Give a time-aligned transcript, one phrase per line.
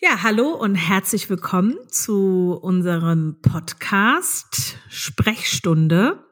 [0.00, 6.24] Ja, hallo und herzlich willkommen zu unserem Podcast Sprechstunde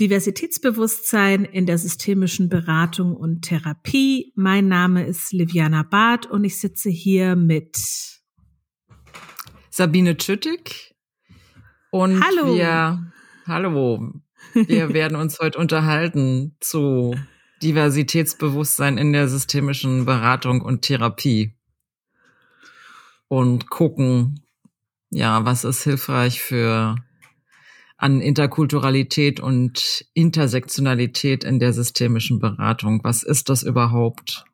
[0.00, 4.32] Diversitätsbewusstsein in der systemischen Beratung und Therapie.
[4.34, 7.78] Mein Name ist Liviana Barth und ich sitze hier mit
[9.70, 10.96] Sabine Tschüttig
[11.92, 12.56] und Hallo.
[12.56, 13.12] wir
[13.46, 14.12] hallo,
[14.54, 17.14] wir werden uns heute unterhalten zu
[17.62, 21.55] Diversitätsbewusstsein in der systemischen Beratung und Therapie
[23.28, 24.42] und gucken,
[25.10, 26.96] ja, was ist hilfreich für
[27.98, 33.00] an Interkulturalität und Intersektionalität in der systemischen Beratung.
[33.04, 34.44] Was ist das überhaupt?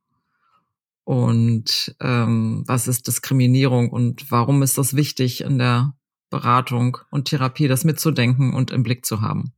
[1.05, 5.95] Und ähm, was ist Diskriminierung und warum ist das wichtig in der
[6.31, 9.53] Beratung und Therapie, das mitzudenken und im Blick zu haben?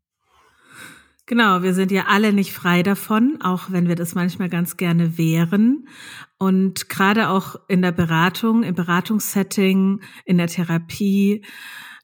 [1.26, 5.16] Genau, wir sind ja alle nicht frei davon, auch wenn wir das manchmal ganz gerne
[5.16, 5.88] wären.
[6.36, 11.42] Und gerade auch in der Beratung, im Beratungssetting, in der Therapie,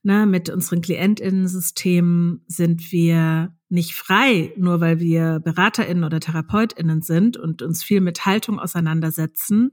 [0.02, 7.36] ne, mit unseren KlientInnen-Systemen sind wir nicht frei, nur weil wir BeraterInnen oder TherapeutInnen sind
[7.36, 9.70] und uns viel mit Haltung auseinandersetzen,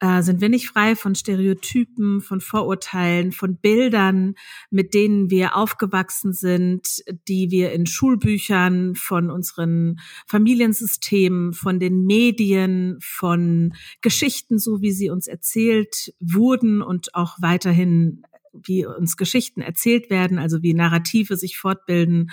[0.00, 4.34] äh, sind wir nicht frei von Stereotypen, von Vorurteilen, von Bildern,
[4.70, 12.98] mit denen wir aufgewachsen sind, die wir in Schulbüchern, von unseren Familiensystemen, von den Medien,
[13.00, 18.22] von Geschichten, so wie sie uns erzählt wurden und auch weiterhin
[18.52, 22.30] wie uns Geschichten erzählt werden, also wie Narrative sich fortbilden,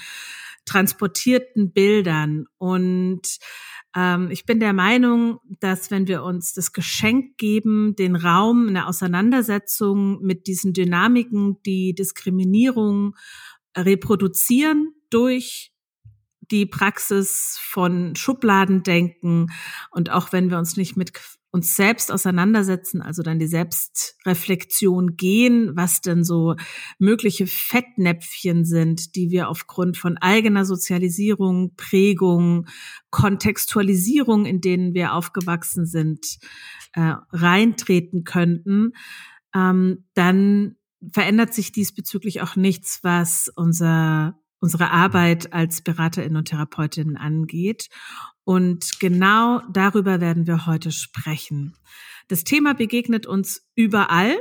[0.65, 2.45] transportierten Bildern.
[2.57, 3.39] Und
[3.95, 8.73] ähm, ich bin der Meinung, dass wenn wir uns das Geschenk geben, den Raum in
[8.73, 13.15] der Auseinandersetzung mit diesen Dynamiken, die Diskriminierung
[13.77, 15.71] reproduzieren durch
[16.51, 19.51] die Praxis von Schubladendenken
[19.91, 21.13] und auch wenn wir uns nicht mit
[21.53, 26.55] uns selbst auseinandersetzen, also dann die Selbstreflexion gehen, was denn so
[26.97, 32.65] mögliche Fettnäpfchen sind, die wir aufgrund von eigener Sozialisierung, Prägung,
[33.11, 36.39] Kontextualisierung, in denen wir aufgewachsen sind,
[36.93, 38.93] äh, reintreten könnten,
[39.53, 40.75] ähm, dann
[41.11, 47.89] verändert sich diesbezüglich auch nichts, was unser unsere Arbeit als Beraterinnen und Therapeutinnen angeht.
[48.45, 51.75] Und genau darüber werden wir heute sprechen.
[52.29, 54.37] Das Thema begegnet uns überall.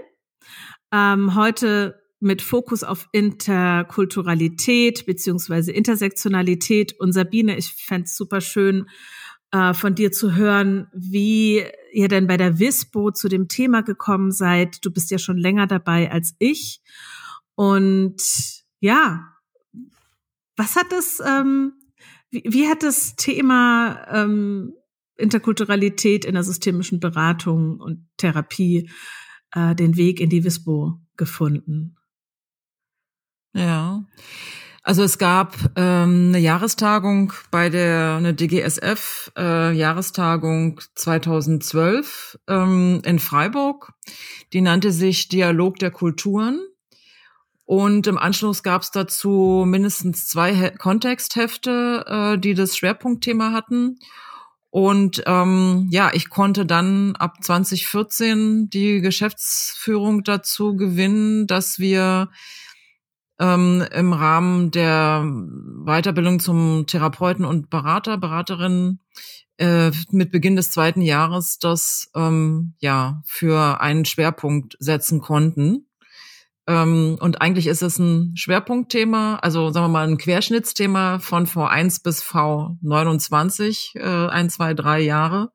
[0.93, 6.95] Ähm, heute mit Fokus auf Interkulturalität beziehungsweise Intersektionalität.
[7.01, 8.89] Und Sabine, ich fände es super schön,
[9.51, 14.31] äh, von dir zu hören, wie ihr denn bei der WISPO zu dem Thema gekommen
[14.31, 14.85] seid.
[14.85, 16.81] Du bist ja schon länger dabei als ich.
[17.57, 18.23] Und
[18.79, 19.32] ja,
[20.63, 21.73] was hat das, ähm,
[22.31, 24.75] wie, wie hat das Thema ähm,
[25.17, 28.89] Interkulturalität in der systemischen Beratung und Therapie
[29.55, 31.97] äh, den Weg in die WISPO gefunden?
[33.55, 34.05] Ja.
[34.85, 43.19] Also es gab ähm, eine Jahrestagung bei der eine DGSF äh, Jahrestagung 2012 ähm, in
[43.19, 43.93] Freiburg.
[44.53, 46.61] Die nannte sich Dialog der Kulturen.
[47.73, 53.99] Und im Anschluss gab es dazu mindestens zwei He Kontexthefte, äh, die das Schwerpunktthema hatten.
[54.69, 62.29] Und ähm, ja, ich konnte dann ab 2014 die Geschäftsführung dazu gewinnen, dass wir
[63.41, 69.01] ähm, im Rahmen der Weiterbildung zum Therapeuten und Berater, Beraterin
[69.57, 75.87] äh, mit Beginn des zweiten Jahres das ähm, ja für einen Schwerpunkt setzen konnten.
[76.67, 82.03] Ähm, und eigentlich ist es ein Schwerpunktthema, also sagen wir mal ein Querschnittsthema von V1
[82.03, 85.51] bis V29, äh, ein, zwei, drei Jahre.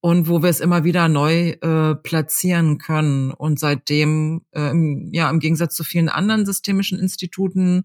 [0.00, 3.30] Und wo wir es immer wieder neu äh, platzieren können.
[3.30, 4.72] Und seitdem, äh,
[5.12, 7.84] ja, im Gegensatz zu vielen anderen systemischen Instituten,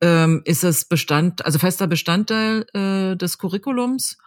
[0.00, 4.18] ähm, ist es Bestand, also fester Bestandteil äh, des Curriculums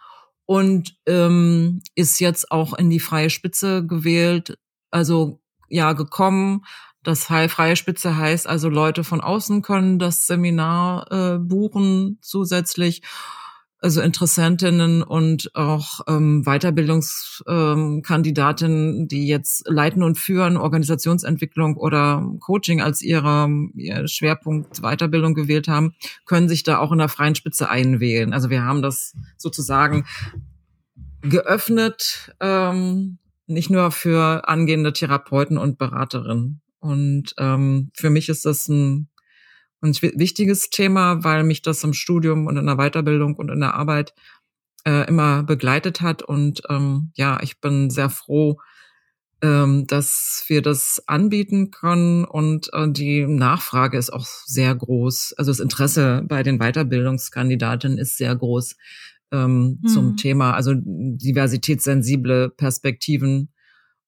[0.46, 4.58] und ähm, ist jetzt auch in die freie Spitze gewählt,
[4.90, 6.64] also ja gekommen,
[7.02, 13.02] das freie Spitze heißt also, Leute von außen können das Seminar äh, buchen zusätzlich.
[13.78, 22.80] Also Interessentinnen und auch ähm, Weiterbildungskandidatinnen, ähm, die jetzt leiten und führen, Organisationsentwicklung oder Coaching
[22.80, 25.96] als ihre, ihr Schwerpunkt Weiterbildung gewählt haben,
[26.26, 28.32] können sich da auch in der freien Spitze einwählen.
[28.32, 30.06] Also wir haben das sozusagen
[31.22, 36.61] geöffnet, ähm, nicht nur für angehende Therapeuten und Beraterinnen.
[36.82, 39.08] Und ähm, für mich ist das ein,
[39.80, 43.74] ein wichtiges Thema, weil mich das im Studium und in der Weiterbildung und in der
[43.74, 44.14] Arbeit
[44.84, 46.22] äh, immer begleitet hat.
[46.22, 48.58] Und ähm, ja, ich bin sehr froh,
[49.42, 55.34] ähm, dass wir das anbieten können und äh, die Nachfrage ist auch sehr groß.
[55.36, 58.76] Also das Interesse bei den Weiterbildungskandidatinnen ist sehr groß
[59.30, 59.88] ähm, mhm.
[59.88, 63.52] zum Thema, also diversitätssensible Perspektiven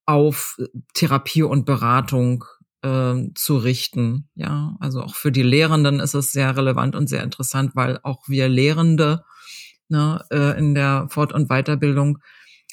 [0.07, 0.59] auf
[0.93, 2.45] Therapie und Beratung
[2.85, 4.29] äh, zu richten.
[4.35, 8.29] Ja, also auch für die Lehrenden ist es sehr relevant und sehr interessant, weil auch
[8.29, 9.25] wir Lehrende
[9.89, 12.19] ne, äh, in der Fort- und Weiterbildung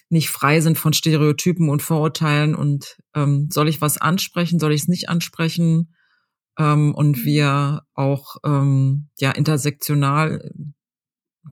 [0.09, 4.81] nicht frei sind von Stereotypen und Vorurteilen und ähm, soll ich was ansprechen, soll ich
[4.81, 5.95] es nicht ansprechen
[6.59, 7.23] ähm, und mhm.
[7.23, 10.51] wir auch ähm, ja intersektional,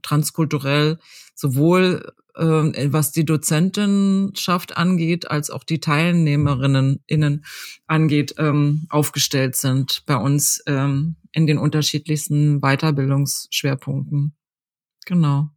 [0.02, 0.98] transkulturell
[1.34, 7.44] sowohl äh, was die Dozentenschaft angeht, als auch die Teilnehmerinnen innen
[7.86, 14.34] angeht, ähm, aufgestellt sind bei uns ähm, in den unterschiedlichsten Weiterbildungsschwerpunkten.
[15.06, 15.50] Genau.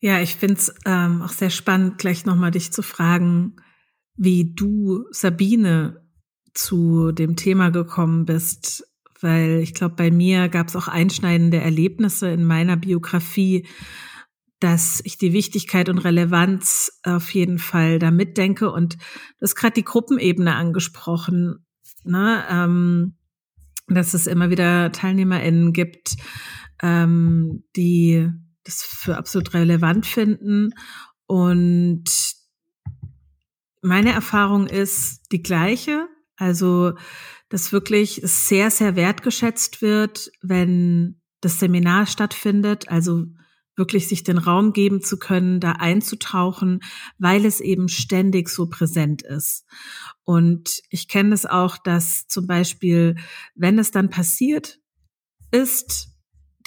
[0.00, 3.56] Ja, ich finde es ähm, auch sehr spannend, gleich nochmal dich zu fragen,
[4.16, 6.02] wie du, Sabine,
[6.54, 8.85] zu dem Thema gekommen bist.
[9.20, 13.66] Weil ich glaube, bei mir gab es auch einschneidende Erlebnisse in meiner Biografie,
[14.60, 18.70] dass ich die Wichtigkeit und Relevanz auf jeden Fall da mitdenke.
[18.70, 21.66] Und du hast gerade die Gruppenebene angesprochen,
[22.04, 22.44] ne?
[22.50, 23.16] ähm,
[23.88, 26.16] dass es immer wieder TeilnehmerInnen gibt,
[26.82, 28.28] ähm, die
[28.64, 30.70] das für absolut relevant finden.
[31.26, 32.04] Und
[33.82, 36.08] meine Erfahrung ist die gleiche.
[36.36, 36.94] Also,
[37.48, 42.88] dass wirklich sehr, sehr wertgeschätzt wird, wenn das Seminar stattfindet.
[42.88, 43.26] Also
[43.76, 46.80] wirklich sich den Raum geben zu können, da einzutauchen,
[47.18, 49.64] weil es eben ständig so präsent ist.
[50.24, 53.16] Und ich kenne es auch, dass zum Beispiel,
[53.54, 54.78] wenn es dann passiert
[55.50, 56.08] ist,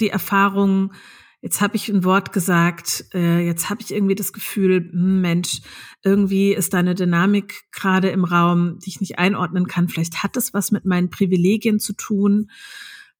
[0.00, 0.94] die Erfahrung,
[1.42, 5.60] jetzt habe ich ein Wort gesagt, äh, jetzt habe ich irgendwie das Gefühl, hm, Mensch,
[6.02, 9.88] irgendwie ist da eine Dynamik gerade im Raum, die ich nicht einordnen kann.
[9.88, 12.50] Vielleicht hat es was mit meinen Privilegien zu tun.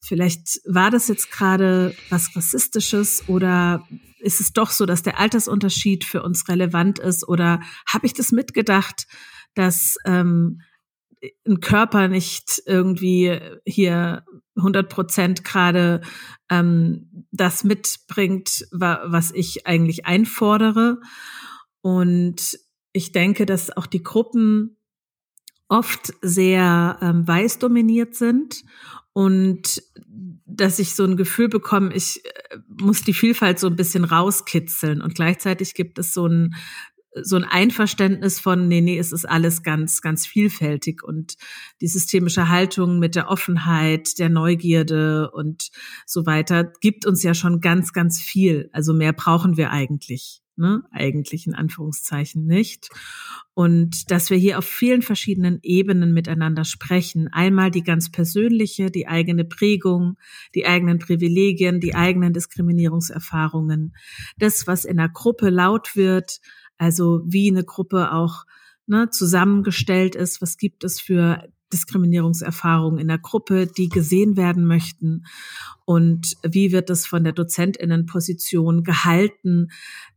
[0.03, 3.87] Vielleicht war das jetzt gerade was Rassistisches oder
[4.19, 8.33] ist es doch so, dass der Altersunterschied für uns relevant ist oder habe ich das
[8.33, 9.07] mitgedacht,
[9.55, 10.61] dass ähm,
[11.47, 14.25] ein Körper nicht irgendwie hier
[14.57, 16.01] 100 Prozent gerade
[16.51, 21.01] ähm, das mitbringt, was ich eigentlich einfordere.
[21.83, 22.59] Und
[22.93, 24.77] ich denke, dass auch die Gruppen
[25.69, 28.65] oft sehr ähm, weiß dominiert sind
[29.13, 29.83] und
[30.45, 35.01] dass ich so ein Gefühl bekomme, ich äh, muss die Vielfalt so ein bisschen rauskitzeln
[35.01, 36.55] und gleichzeitig gibt es so ein
[37.23, 41.37] so ein Einverständnis von, nee, nee, es ist alles ganz, ganz vielfältig und
[41.81, 45.71] die systemische Haltung mit der Offenheit, der Neugierde und
[46.07, 48.71] so weiter gibt uns ja schon ganz, ganz viel.
[48.73, 50.83] Also mehr brauchen wir eigentlich, ne?
[50.93, 52.91] Eigentlich in Anführungszeichen nicht.
[53.55, 57.29] Und dass wir hier auf vielen verschiedenen Ebenen miteinander sprechen.
[57.33, 60.17] Einmal die ganz persönliche, die eigene Prägung,
[60.55, 63.97] die eigenen Privilegien, die eigenen Diskriminierungserfahrungen.
[64.39, 66.41] Das, was in der Gruppe laut wird,
[66.81, 68.47] also wie eine Gruppe auch
[68.87, 75.27] ne, zusammengestellt ist, was gibt es für Diskriminierungserfahrungen in der Gruppe, die gesehen werden möchten
[75.85, 79.69] und wie wird es von der Dozentinnenposition gehalten,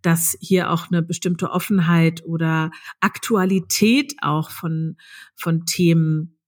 [0.02, 2.72] dass hier auch eine bestimmte Offenheit oder
[3.02, 4.96] Aktualität auch von,
[5.36, 6.40] von Themen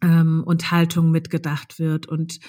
[0.00, 2.06] ähm, und Haltung mitgedacht wird.
[2.06, 2.40] Und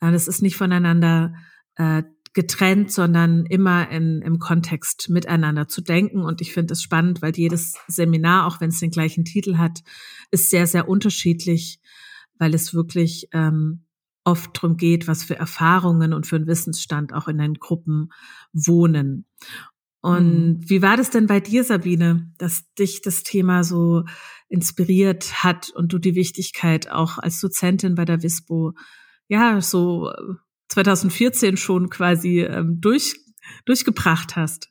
[0.00, 1.34] äh, das ist nicht voneinander
[1.76, 2.02] äh,
[2.34, 6.22] getrennt, sondern immer in, im Kontext miteinander zu denken.
[6.22, 9.80] Und ich finde es spannend, weil jedes Seminar, auch wenn es den gleichen Titel hat,
[10.30, 11.80] ist sehr, sehr unterschiedlich,
[12.38, 13.84] weil es wirklich ähm,
[14.24, 18.10] oft darum geht, was für Erfahrungen und für einen Wissensstand auch in den Gruppen
[18.52, 19.26] wohnen.
[20.00, 20.68] Und mhm.
[20.68, 24.04] wie war das denn bei dir, Sabine, dass dich das Thema so
[24.48, 28.72] inspiriert hat und du die Wichtigkeit auch als Dozentin bei der WISPO
[29.28, 30.12] ja so
[30.72, 33.14] 2014 schon quasi ähm, durch,
[33.64, 34.70] durchgebracht hast?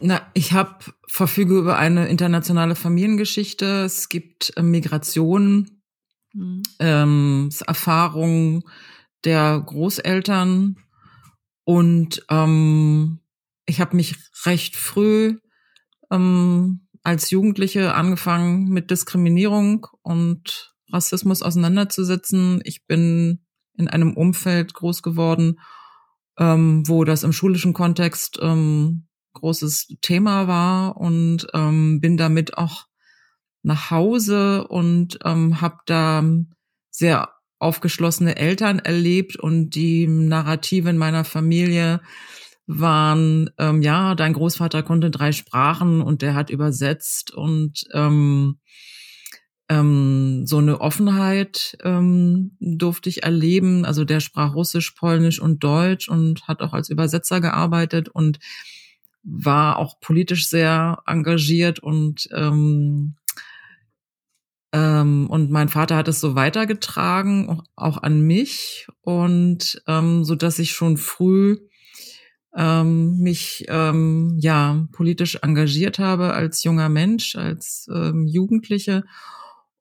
[0.00, 3.84] Na, ich habe verfüge über eine internationale Familiengeschichte.
[3.84, 5.80] Es gibt äh, Migration,
[6.34, 6.62] mhm.
[6.78, 8.64] ähm, Erfahrungen
[9.24, 10.76] der Großeltern
[11.64, 13.20] und ähm,
[13.64, 15.38] ich habe mich recht früh
[16.10, 22.60] ähm, als Jugendliche angefangen mit Diskriminierung und Rassismus auseinanderzusetzen.
[22.64, 23.45] Ich bin
[23.78, 25.60] in einem Umfeld groß geworden,
[26.38, 32.86] ähm, wo das im schulischen Kontext ähm, großes Thema war und ähm, bin damit auch
[33.62, 36.24] nach Hause und ähm, habe da
[36.90, 42.00] sehr aufgeschlossene Eltern erlebt und die Narrative in meiner Familie
[42.66, 48.58] waren, ähm, ja, dein Großvater konnte drei Sprachen und der hat übersetzt und ähm,
[49.68, 53.84] ähm, so eine Offenheit ähm, durfte ich erleben.
[53.84, 58.38] Also der sprach Russisch, Polnisch und Deutsch und hat auch als Übersetzer gearbeitet und
[59.22, 63.16] war auch politisch sehr engagiert und ähm,
[64.72, 70.60] ähm, und mein Vater hat es so weitergetragen, auch an mich und ähm, so dass
[70.60, 71.56] ich schon früh
[72.56, 79.04] ähm, mich ähm, ja politisch engagiert habe als junger Mensch, als ähm, Jugendliche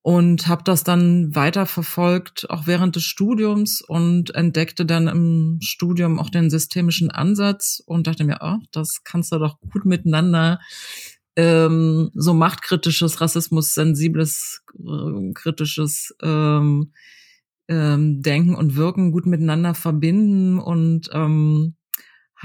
[0.06, 6.20] und habe das dann weiter verfolgt, auch während des Studiums und entdeckte dann im Studium
[6.20, 10.60] auch den systemischen Ansatz und dachte mir, oh, das kannst du doch gut miteinander
[11.36, 16.92] ähm, so machtkritisches, rassismus-sensibles, äh, kritisches ähm,
[17.68, 21.75] ähm, Denken und Wirken gut miteinander verbinden und ähm,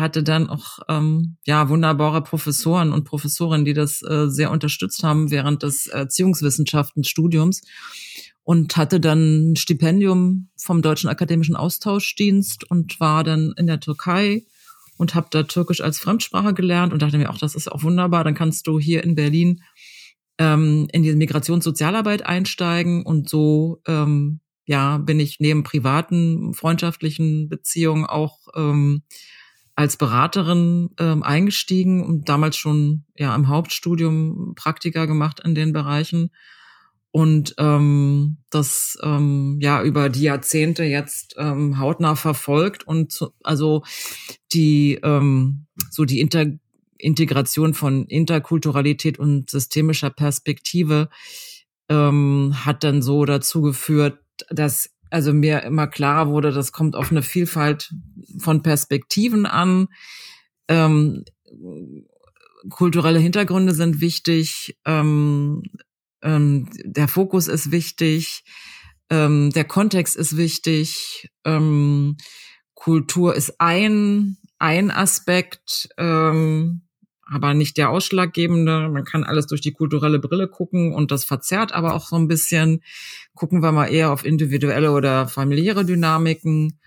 [0.01, 5.31] hatte dann auch ähm, ja wunderbare Professoren und Professorinnen, die das äh, sehr unterstützt haben
[5.31, 7.63] während des Erziehungswissenschaftenstudiums
[8.43, 14.45] und hatte dann ein Stipendium vom Deutschen Akademischen Austauschdienst und war dann in der Türkei
[14.97, 18.25] und habe da Türkisch als Fremdsprache gelernt und dachte mir, auch das ist auch wunderbar,
[18.25, 19.63] dann kannst du hier in Berlin
[20.39, 28.05] ähm, in die Migrationssozialarbeit einsteigen und so ähm, ja bin ich neben privaten freundschaftlichen Beziehungen
[28.07, 29.03] auch ähm,
[29.81, 36.33] als Beraterin ähm, eingestiegen und damals schon ja im Hauptstudium Praktika gemacht in den Bereichen.
[37.13, 43.83] Und ähm, das ähm, ja über die Jahrzehnte jetzt ähm, hautnah verfolgt und zu, also
[44.53, 46.45] die ähm, so die Inter
[46.99, 51.09] Integration von Interkulturalität und systemischer Perspektive
[51.89, 54.19] ähm, hat dann so dazu geführt,
[54.51, 57.93] dass also mir immer klarer wurde, das kommt auf eine Vielfalt
[58.39, 59.89] von Perspektiven an.
[60.69, 61.25] Ähm,
[62.69, 65.63] kulturelle Hintergründe sind wichtig, ähm,
[66.23, 68.45] ähm, der Fokus ist wichtig,
[69.09, 72.17] ähm, der Kontext ist wichtig, ähm,
[72.75, 76.83] Kultur ist ein, ein Aspekt, ähm,
[77.33, 78.89] aber nicht der ausschlaggebende.
[78.89, 82.29] Man kann alles durch die kulturelle Brille gucken und das verzerrt aber auch so ein
[82.29, 82.83] bisschen.
[83.35, 86.81] Gucken wir mal eher auf individuelle oder familiäre Dynamiken.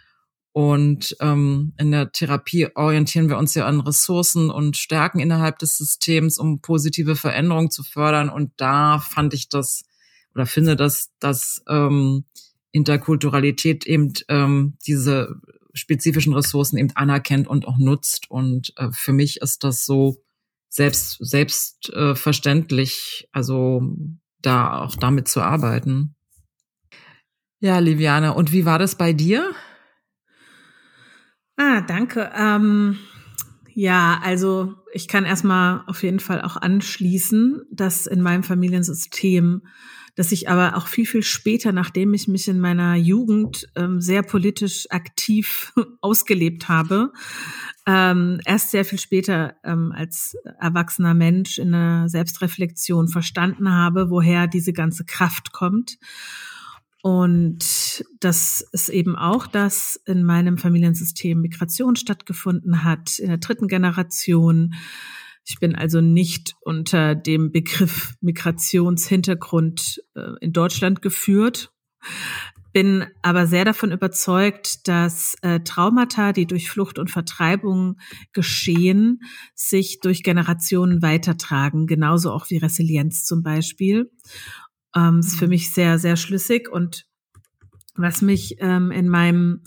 [0.51, 5.77] Und ähm, in der Therapie orientieren wir uns ja an Ressourcen und Stärken innerhalb des
[5.77, 8.29] Systems, um positive Veränderungen zu fördern.
[8.29, 9.83] Und da fand ich das
[10.35, 12.25] oder finde, dass, dass ähm,
[12.71, 15.39] Interkulturalität eben ähm, diese
[15.73, 18.29] spezifischen Ressourcen eben anerkennt und auch nutzt.
[18.29, 20.17] Und äh, für mich ist das so
[20.73, 23.83] selbst selbstverständlich, äh, also
[24.41, 26.15] da auch damit zu arbeiten.
[27.59, 29.51] Ja, Liviana, und wie war das bei dir?
[31.55, 32.31] Ah, danke.
[32.35, 32.97] Ähm,
[33.73, 39.61] ja, also ich kann erstmal auf jeden Fall auch anschließen, dass in meinem Familiensystem,
[40.15, 44.21] dass ich aber auch viel, viel später, nachdem ich mich in meiner Jugend ähm, sehr
[44.21, 47.11] politisch aktiv ausgelebt habe,
[47.87, 54.47] ähm, erst sehr viel später ähm, als erwachsener Mensch in der Selbstreflexion verstanden habe, woher
[54.47, 55.97] diese ganze Kraft kommt.
[57.01, 63.67] Und das ist eben auch, dass in meinem Familiensystem Migration stattgefunden hat, in der dritten
[63.67, 64.73] Generation.
[65.45, 71.73] Ich bin also nicht unter dem Begriff Migrationshintergrund äh, in Deutschland geführt,
[72.73, 77.97] bin aber sehr davon überzeugt, dass äh, Traumata, die durch Flucht und Vertreibung
[78.33, 79.19] geschehen,
[79.53, 84.11] sich durch Generationen weitertragen, genauso auch wie Resilienz zum Beispiel.
[84.95, 85.51] Ähm, ist für mhm.
[85.51, 87.05] mich sehr, sehr schlüssig und
[87.95, 89.61] was mich ähm, in meinem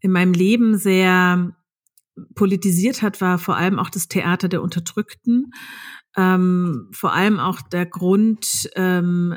[0.00, 1.56] in meinem Leben sehr
[2.34, 5.52] politisiert hat, war vor allem auch das Theater der Unterdrückten.
[6.16, 9.36] Ähm, vor allem auch der Grund, ähm,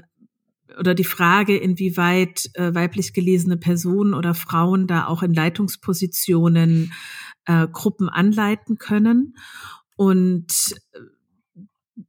[0.79, 6.93] oder die Frage, inwieweit äh, weiblich gelesene Personen oder Frauen da auch in Leitungspositionen
[7.45, 9.35] äh, Gruppen anleiten können.
[9.95, 10.99] Und äh,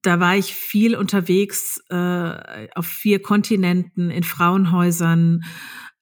[0.02, 5.44] da war ich viel unterwegs äh, auf vier Kontinenten, in Frauenhäusern.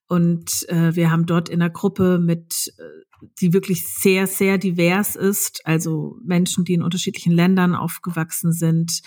[0.08, 5.16] Und äh, wir haben dort in einer Gruppe mit, äh, die wirklich sehr, sehr divers
[5.16, 9.02] ist, also Menschen, die in unterschiedlichen Ländern aufgewachsen sind,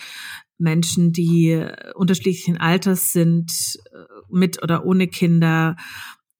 [0.58, 5.76] Menschen, die äh, unterschiedlichen Alters sind, äh, mit oder ohne Kinder,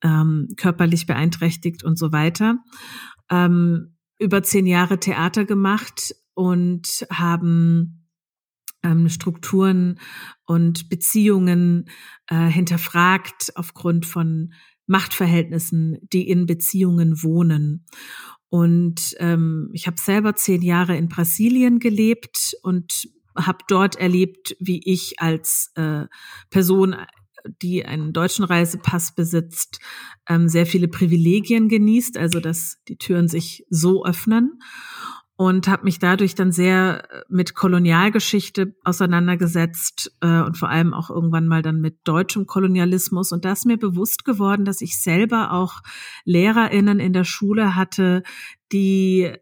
[0.02, 2.58] ähm, körperlich beeinträchtigt und so weiter.
[3.30, 7.99] Ähm, über zehn Jahre Theater gemacht und haben
[8.82, 9.98] ähm, Strukturen
[10.46, 11.88] und Beziehungen
[12.28, 14.52] äh, hinterfragt aufgrund von
[14.86, 17.86] Machtverhältnissen, die in Beziehungen wohnen.
[18.48, 24.80] Und ähm, ich habe selber zehn Jahre in Brasilien gelebt und habe dort erlebt, wie
[24.84, 26.06] ich als äh,
[26.50, 26.96] Person
[27.62, 29.80] die einen deutschen Reisepass besitzt,
[30.28, 34.60] ähm, sehr viele Privilegien genießt, also dass die Türen sich so öffnen
[35.40, 41.08] und habe mich dadurch dann sehr äh, mit Kolonialgeschichte auseinandergesetzt äh, und vor allem auch
[41.08, 43.32] irgendwann mal dann mit deutschem Kolonialismus.
[43.32, 45.80] Und da ist mir bewusst geworden, dass ich selber auch
[46.26, 48.22] Lehrerinnen in der Schule hatte,
[48.70, 49.32] die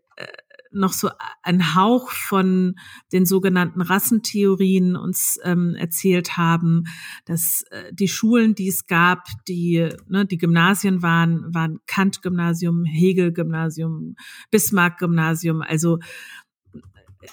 [0.73, 1.11] noch so
[1.43, 2.75] ein Hauch von
[3.13, 6.85] den sogenannten Rassentheorien uns ähm, erzählt haben,
[7.25, 14.17] dass äh, die Schulen, die es gab, die ne, die Gymnasien waren, waren Kant-Gymnasium, Hegel-Gymnasium,
[14.51, 15.99] Bismarck-Gymnasium, also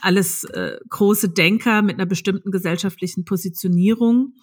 [0.02, 4.34] alles äh, große Denker mit einer bestimmten gesellschaftlichen Positionierung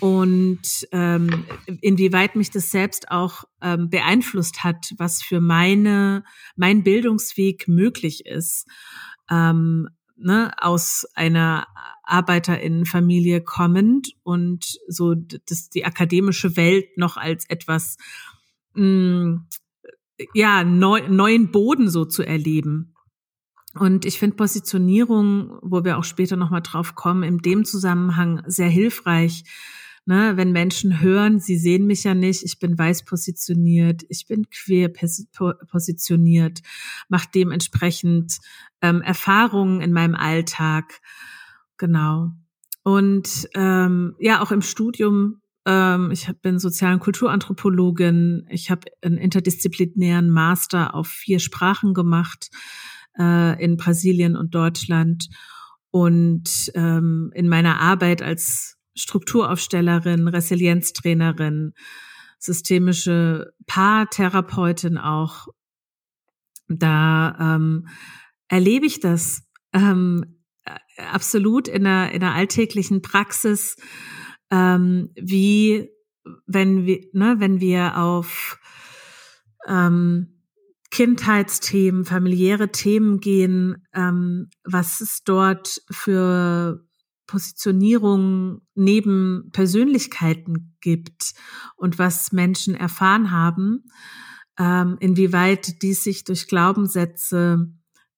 [0.00, 1.44] und ähm,
[1.80, 6.24] inwieweit mich das selbst auch ähm, beeinflusst hat, was für meine
[6.56, 8.66] mein Bildungsweg möglich ist.
[9.30, 11.66] Ähm, ne, aus einer
[12.04, 17.96] Arbeiterinnenfamilie kommend und so dass die akademische Welt noch als etwas
[18.74, 19.46] mh, mm,
[20.34, 22.95] ja neu, neuen Boden so zu erleben.
[23.78, 28.68] Und ich finde Positionierung, wo wir auch später nochmal drauf kommen, in dem Zusammenhang sehr
[28.68, 29.44] hilfreich.
[30.08, 34.48] Ne, wenn Menschen hören, sie sehen mich ja nicht, ich bin weiß positioniert, ich bin
[34.48, 34.88] queer
[35.68, 36.60] positioniert,
[37.08, 38.38] mache dementsprechend
[38.82, 41.00] ähm, Erfahrungen in meinem Alltag.
[41.76, 42.30] Genau.
[42.84, 49.18] Und ähm, ja, auch im Studium, ähm, ich bin Sozial- und Kulturanthropologin, ich habe einen
[49.18, 52.50] interdisziplinären Master auf vier Sprachen gemacht
[53.18, 55.28] äh, in Brasilien und Deutschland.
[55.90, 61.72] Und ähm, in meiner Arbeit als Strukturaufstellerin, Resilienztrainerin,
[62.38, 65.46] systemische Paartherapeutin auch,
[66.68, 67.88] da ähm,
[68.48, 69.42] erlebe ich das
[69.72, 70.42] ähm,
[70.96, 73.76] absolut in der, in der alltäglichen Praxis,
[74.50, 75.90] ähm, wie
[76.46, 78.58] wenn wir, ne, wenn wir auf
[79.66, 80.35] ähm,
[80.96, 86.86] Kindheitsthemen, familiäre Themen gehen, ähm, was es dort für
[87.26, 91.34] Positionierung neben Persönlichkeiten gibt
[91.76, 93.90] und was Menschen erfahren haben,
[94.58, 97.70] ähm, inwieweit dies sich durch Glaubenssätze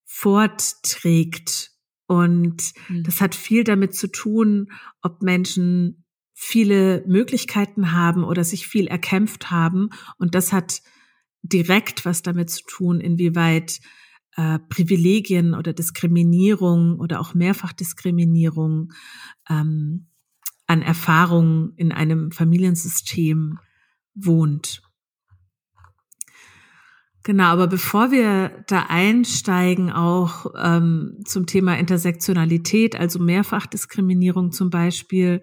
[0.04, 1.72] fortträgt.
[2.06, 3.02] Und mhm.
[3.02, 4.70] das hat viel damit zu tun,
[5.02, 9.88] ob Menschen viele Möglichkeiten haben oder sich viel erkämpft haben.
[10.18, 10.80] Und das hat
[11.42, 13.80] direkt was damit zu tun, inwieweit
[14.36, 18.92] äh, Privilegien oder Diskriminierung oder auch Mehrfachdiskriminierung
[19.48, 20.06] ähm,
[20.66, 23.58] an Erfahrungen in einem Familiensystem
[24.14, 24.82] wohnt.
[27.24, 35.42] Genau, aber bevor wir da einsteigen, auch ähm, zum Thema Intersektionalität, also Mehrfachdiskriminierung zum Beispiel,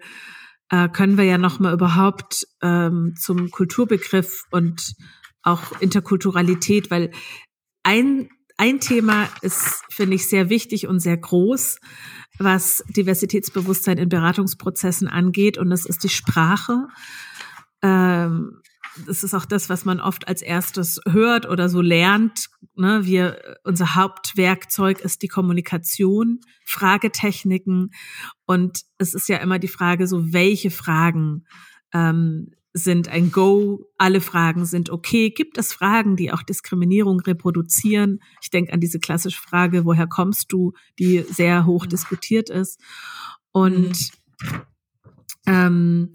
[0.70, 4.94] äh, können wir ja noch mal überhaupt ähm, zum Kulturbegriff und
[5.46, 7.10] auch Interkulturalität, weil
[7.82, 11.78] ein, ein Thema ist, finde ich, sehr wichtig und sehr groß,
[12.38, 16.88] was Diversitätsbewusstsein in Beratungsprozessen angeht, und das ist die Sprache.
[17.82, 18.60] Ähm,
[19.06, 22.48] das ist auch das, was man oft als erstes hört oder so lernt.
[22.74, 23.04] Ne?
[23.04, 27.90] Wir, unser Hauptwerkzeug ist die Kommunikation, Fragetechniken.
[28.46, 31.44] Und es ist ja immer die Frage, so welche Fragen
[31.92, 35.30] ähm, sind ein Go, alle Fragen sind okay.
[35.30, 38.20] Gibt es Fragen, die auch Diskriminierung reproduzieren?
[38.42, 42.78] Ich denke an diese klassische Frage, woher kommst du, die sehr hoch diskutiert ist.
[43.50, 44.10] Und
[45.46, 46.12] ähm,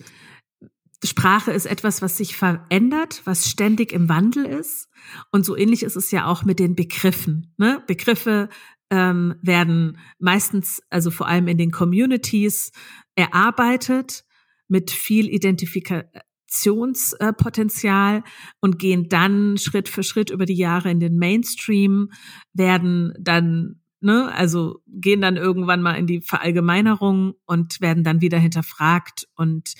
[1.04, 4.88] Sprache ist etwas, was sich verändert, was ständig im Wandel ist.
[5.32, 7.56] Und so ähnlich ist es ja auch mit den Begriffen.
[7.58, 7.84] Ne?
[7.88, 8.50] Begriffe
[8.91, 12.71] ähm, werden meistens, also vor allem in den Communities,
[13.15, 14.26] erarbeitet
[14.67, 16.21] mit viel Identifikation
[16.52, 18.24] Aktionspotenzial
[18.60, 22.12] und gehen dann Schritt für Schritt über die Jahre in den Mainstream,
[22.54, 28.40] werden dann Ne, also gehen dann irgendwann mal in die Verallgemeinerung und werden dann wieder
[28.40, 29.28] hinterfragt.
[29.36, 29.76] Und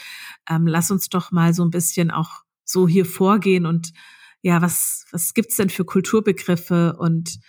[0.48, 3.94] ähm, lass uns doch mal so ein bisschen auch so hier vorgehen und
[4.44, 6.98] ja, was, was gibt's denn für Kulturbegriffe?
[7.00, 7.40] Und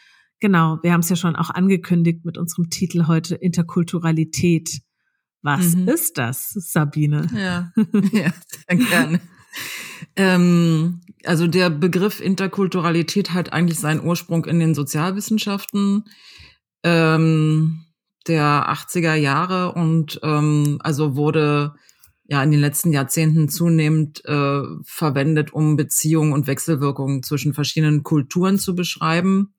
[0.41, 4.81] genau, wir haben es ja schon auch angekündigt mit unserem Titel heute Interkulturalität.
[5.43, 5.89] Was mhm.
[5.89, 7.27] ist das, Sabine?
[7.37, 7.73] Ja,
[8.13, 8.33] ja
[8.69, 9.21] sehr gerne.
[10.17, 16.05] ähm, also der Begriff Interkulturalität hat eigentlich seinen Ursprung in den Sozialwissenschaften
[16.85, 17.85] ähm,
[18.29, 21.75] der 80er Jahre und ähm, also wurde
[22.25, 28.59] ja in den letzten Jahrzehnten zunehmend äh, verwendet, um Beziehungen und Wechselwirkungen zwischen verschiedenen Kulturen
[28.59, 29.55] zu beschreiben.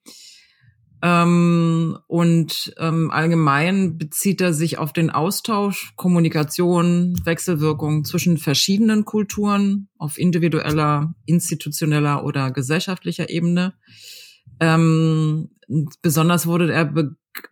[1.05, 9.89] Ähm, und ähm, allgemein bezieht er sich auf den Austausch, Kommunikation, Wechselwirkung zwischen verschiedenen Kulturen
[9.97, 13.73] auf individueller, institutioneller oder gesellschaftlicher Ebene.
[14.61, 15.49] Ähm,
[16.01, 16.93] besonders wurde er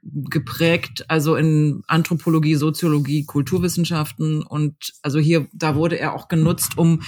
[0.04, 7.02] geprägt, also in Anthropologie, Soziologie, Kulturwissenschaften und also hier, da wurde er auch genutzt, um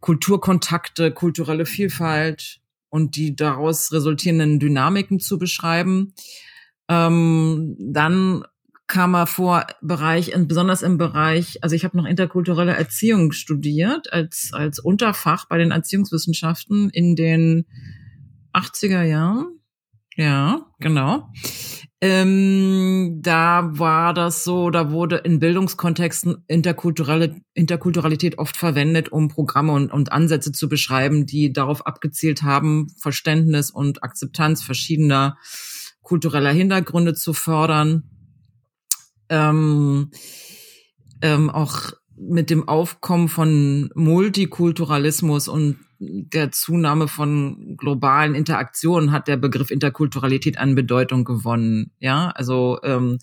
[0.00, 2.62] Kulturkontakte, kulturelle Vielfalt,
[2.94, 6.14] und die daraus resultierenden Dynamiken zu beschreiben.
[6.88, 8.44] Ähm, dann
[8.86, 14.50] kam er vor Bereich, besonders im Bereich, also ich habe noch interkulturelle Erziehung studiert als,
[14.52, 17.66] als Unterfach bei den Erziehungswissenschaften in den
[18.52, 19.58] 80er Jahren.
[20.14, 21.32] Ja, genau.
[22.06, 29.72] Ähm, da war das so, da wurde in Bildungskontexten interkulturelle, Interkulturalität oft verwendet, um Programme
[29.72, 35.38] und, und Ansätze zu beschreiben, die darauf abgezielt haben, Verständnis und Akzeptanz verschiedener
[36.02, 38.02] kultureller Hintergründe zu fördern.
[39.30, 40.10] Ähm,
[41.22, 45.78] ähm, auch mit dem Aufkommen von Multikulturalismus und
[46.10, 51.92] der Zunahme von globalen Interaktionen hat der Begriff Interkulturalität an Bedeutung gewonnen.
[51.98, 53.18] Ja, also ähm,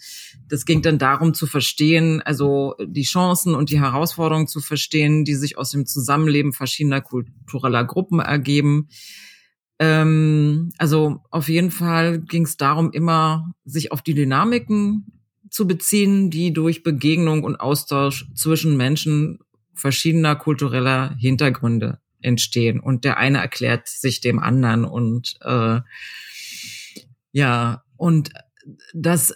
[0.48, 5.36] das ging dann darum zu verstehen, also die Chancen und die Herausforderungen zu verstehen, die
[5.36, 8.89] sich aus dem Zusammenleben verschiedener kultureller Gruppen ergeben.
[9.80, 16.30] Ähm, also auf jeden Fall ging es darum, immer sich auf die Dynamiken zu beziehen,
[16.30, 19.39] die durch Begegnung und Austausch zwischen Menschen
[19.74, 25.79] verschiedener kultureller Hintergründe entstehen und der eine erklärt sich dem anderen und äh,
[27.31, 28.31] ja und
[28.93, 29.36] das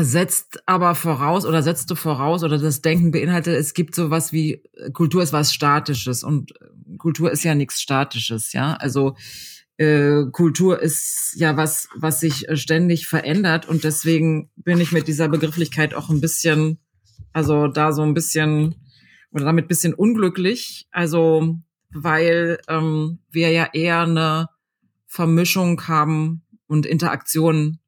[0.00, 5.22] setzt aber voraus oder setzte voraus oder das Denken beinhaltet, es gibt sowas wie Kultur
[5.22, 6.52] ist was Statisches und
[6.98, 8.74] Kultur ist ja nichts Statisches, ja.
[8.74, 9.16] Also
[9.78, 15.28] äh, Kultur ist ja was, was sich ständig verändert und deswegen bin ich mit dieser
[15.28, 16.78] Begrifflichkeit auch ein bisschen,
[17.32, 18.74] also da so ein bisschen
[19.32, 20.86] oder damit bisschen unglücklich.
[20.90, 21.56] Also
[21.92, 24.48] weil ähm, wir ja eher eine
[25.06, 27.78] Vermischung haben und Interaktion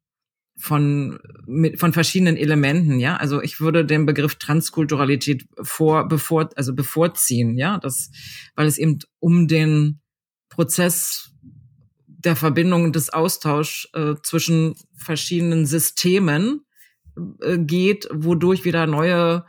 [0.57, 3.17] von mit, von verschiedenen Elementen, ja.
[3.17, 8.11] Also ich würde den Begriff Transkulturalität vor bevor also bevorziehen, ja, das
[8.55, 10.01] weil es eben um den
[10.49, 11.33] Prozess
[12.07, 16.65] der Verbindung und des Austausch äh, zwischen verschiedenen Systemen
[17.41, 19.45] äh, geht, wodurch wieder neue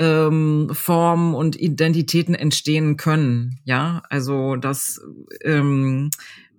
[0.00, 3.60] ähm, Formen und Identitäten entstehen können.
[3.64, 5.00] Ja, also das,
[5.44, 6.10] ähm,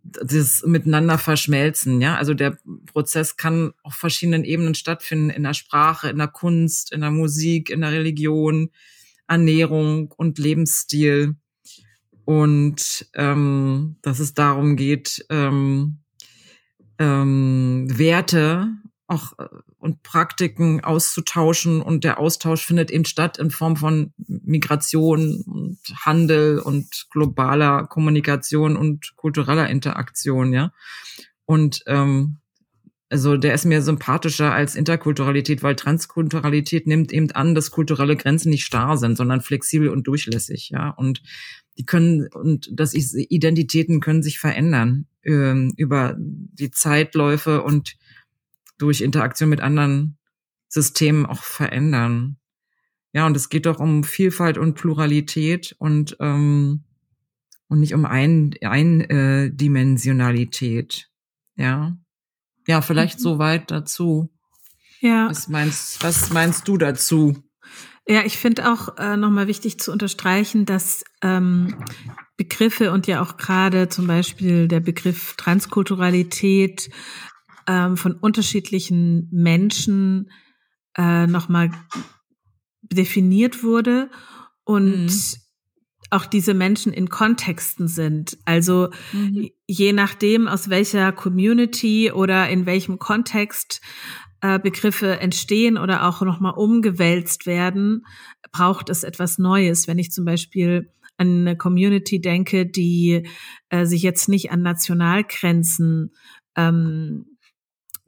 [0.04, 2.02] das miteinander verschmelzen.
[2.02, 6.94] Ja, also der Prozess kann auf verschiedenen Ebenen stattfinden: in der Sprache, in der Kunst,
[6.94, 8.70] in der Musik, in der Religion,
[9.28, 11.36] Ernährung und Lebensstil.
[12.26, 15.98] Und ähm, dass es darum geht, ähm,
[17.00, 18.70] ähm, Werte
[19.08, 19.48] auch äh,
[19.82, 26.60] und Praktiken auszutauschen und der Austausch findet eben statt in Form von Migration und Handel
[26.60, 30.72] und globaler Kommunikation und kultureller Interaktion, ja.
[31.46, 32.38] Und ähm,
[33.10, 38.52] also der ist mir sympathischer als Interkulturalität, weil Transkulturalität nimmt eben an, dass kulturelle Grenzen
[38.52, 40.92] nicht starr sind, sondern flexibel und durchlässig, ja.
[40.92, 41.24] Und
[41.80, 47.96] die können und dass Identitäten können sich verändern ähm, über die Zeitläufe und
[48.82, 50.18] durch Interaktion mit anderen
[50.68, 52.38] Systemen auch verändern.
[53.14, 56.84] Ja, und es geht doch um Vielfalt und Pluralität und ähm,
[57.68, 59.52] und nicht um ein, ein äh.
[61.56, 61.98] Ja,
[62.68, 63.24] ja, vielleicht mhm.
[63.24, 64.30] so weit dazu.
[65.00, 65.30] Ja.
[65.30, 67.42] Was meinst, was meinst du dazu?
[68.08, 71.76] Ja, ich finde auch äh, nochmal wichtig zu unterstreichen, dass ähm,
[72.36, 76.90] Begriffe und ja auch gerade zum Beispiel der Begriff Transkulturalität
[77.72, 80.30] ähm, von unterschiedlichen Menschen
[80.98, 81.72] äh, nochmal
[82.82, 84.10] definiert wurde
[84.66, 85.10] und mhm.
[86.10, 88.38] auch diese Menschen in Kontexten sind.
[88.44, 89.52] Also mhm.
[89.68, 93.80] je nachdem, aus welcher Community oder in welchem Kontext
[94.42, 98.06] äh, Begriffe entstehen oder auch nochmal umgewälzt werden,
[98.52, 99.88] braucht es etwas Neues.
[99.88, 103.26] Wenn ich zum Beispiel an eine Community denke, die
[103.70, 106.12] äh, sich jetzt nicht an Nationalgrenzen
[106.58, 107.31] ähm,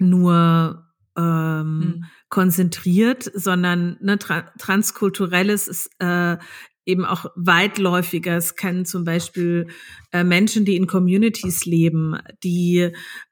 [0.10, 0.86] nur
[1.18, 2.06] ähm, mhm.
[2.30, 6.38] konzentriert, sondern ne, tra transkulturelles ist äh,
[6.86, 8.38] eben auch weitläufiger.
[8.38, 9.68] Es können zum Beispiel
[10.12, 12.92] äh, Menschen, die in Communities leben, die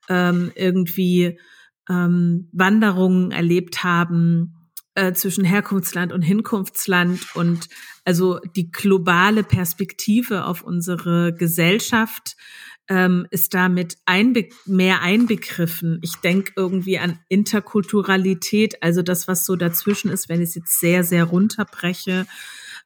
[0.09, 1.39] ähm, irgendwie
[1.89, 4.55] ähm, Wanderungen erlebt haben
[4.95, 7.67] äh, zwischen Herkunftsland und Hinkunftsland und
[8.05, 12.35] also die globale Perspektive auf unsere Gesellschaft
[12.91, 15.99] ähm, ist damit einbe mehr einbegriffen.
[16.01, 20.79] Ich denke irgendwie an Interkulturalität, also das, was so dazwischen ist, wenn ich es jetzt
[20.81, 22.27] sehr, sehr runterbreche.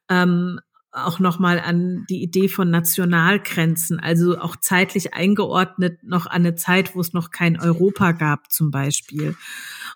[0.08, 0.60] Ähm,
[0.92, 6.94] auch nochmal an die Idee von Nationalgrenzen, also auch zeitlich eingeordnet noch an eine Zeit,
[6.94, 9.34] wo es noch kein Europa gab zum Beispiel.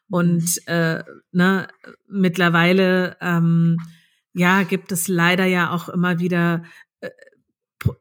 [0.09, 1.69] Und äh, ne,
[2.09, 3.79] mittlerweile ähm,
[4.35, 6.65] ja gibt es leider ja auch immer wieder
[7.01, 7.11] äh,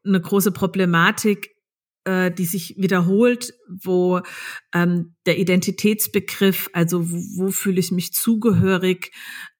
[0.03, 1.55] eine große Problematik
[2.05, 4.21] äh, die sich wiederholt, wo
[4.73, 9.12] ähm, der Identitätsbegriff, also wo, wo fühle ich mich zugehörig,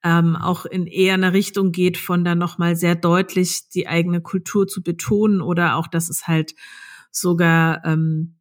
[0.04, 4.68] ähm, auch in eher eine Richtung geht, von da nochmal sehr deutlich die eigene Kultur
[4.68, 6.56] zu betonen oder auch, dass es halt
[7.12, 8.40] sogar ähm,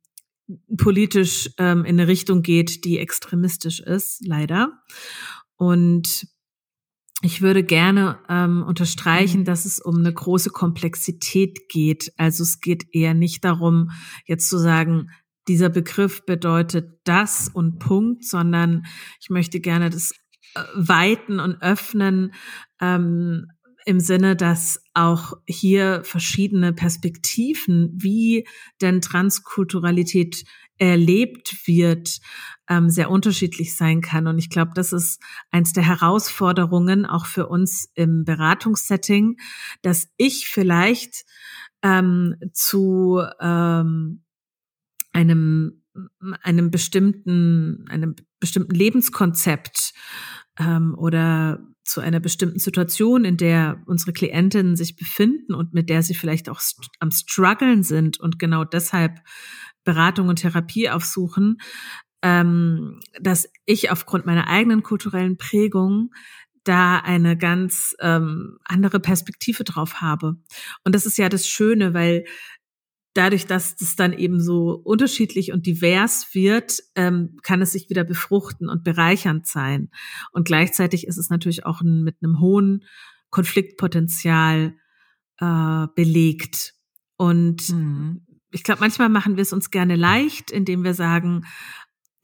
[0.76, 4.72] politisch ähm, in eine Richtung geht, die extremistisch ist, leider.
[5.56, 6.28] Und
[7.22, 9.44] ich würde gerne ähm, unterstreichen, mhm.
[9.44, 12.12] dass es um eine große Komplexität geht.
[12.16, 13.90] Also es geht eher nicht darum,
[14.26, 15.10] jetzt zu sagen,
[15.48, 18.84] dieser Begriff bedeutet das und Punkt, sondern
[19.20, 20.12] ich möchte gerne das
[20.54, 22.34] äh, weiten und öffnen
[22.80, 23.46] ähm,
[23.84, 28.46] im Sinne, dass auch hier verschiedene Perspektiven, wie
[28.82, 30.44] denn Transkulturalität
[30.78, 32.20] erlebt wird,
[32.68, 34.26] ähm, sehr unterschiedlich sein kann.
[34.26, 39.36] Und ich glaube, das ist eins der Herausforderungen auch für uns im Beratungssetting,
[39.82, 41.24] dass ich vielleicht
[41.82, 44.22] ähm, zu ähm,
[45.12, 45.82] einem
[46.42, 49.92] einem bestimmten einem bestimmten Lebenskonzept
[50.58, 56.02] ähm, oder zu einer bestimmten Situation, in der unsere Klientinnen sich befinden und mit der
[56.02, 59.20] sie vielleicht auch st am struggeln sind und genau deshalb
[59.88, 61.62] Beratung und Therapie aufsuchen,
[62.20, 66.10] ähm, dass ich aufgrund meiner eigenen kulturellen Prägung
[66.62, 70.36] da eine ganz ähm, andere Perspektive drauf habe.
[70.84, 72.26] Und das ist ja das Schöne, weil
[73.14, 78.04] dadurch, dass das dann eben so unterschiedlich und divers wird, ähm, kann es sich wieder
[78.04, 79.88] befruchten und bereichernd sein.
[80.32, 82.84] Und gleichzeitig ist es natürlich auch ein, mit einem hohen
[83.30, 84.74] Konfliktpotenzial
[85.38, 86.74] äh, belegt.
[87.16, 91.44] Und mhm ich glaube, manchmal machen wir es uns gerne leicht, indem wir sagen,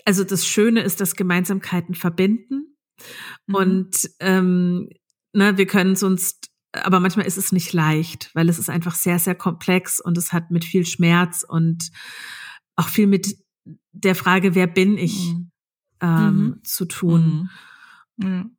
[0.04, 2.76] also das Schöne ist, dass Gemeinsamkeiten verbinden.
[3.46, 3.54] Mhm.
[3.54, 4.88] Und ähm,
[5.32, 6.40] ne, wir können es uns,
[6.72, 10.32] aber manchmal ist es nicht leicht, weil es ist einfach sehr, sehr komplex und es
[10.32, 11.90] hat mit viel Schmerz und
[12.76, 13.36] auch viel mit
[13.92, 15.50] der Frage, wer bin ich, mhm.
[16.00, 16.64] Ähm, mhm.
[16.64, 17.50] zu tun.
[18.16, 18.56] Mhm.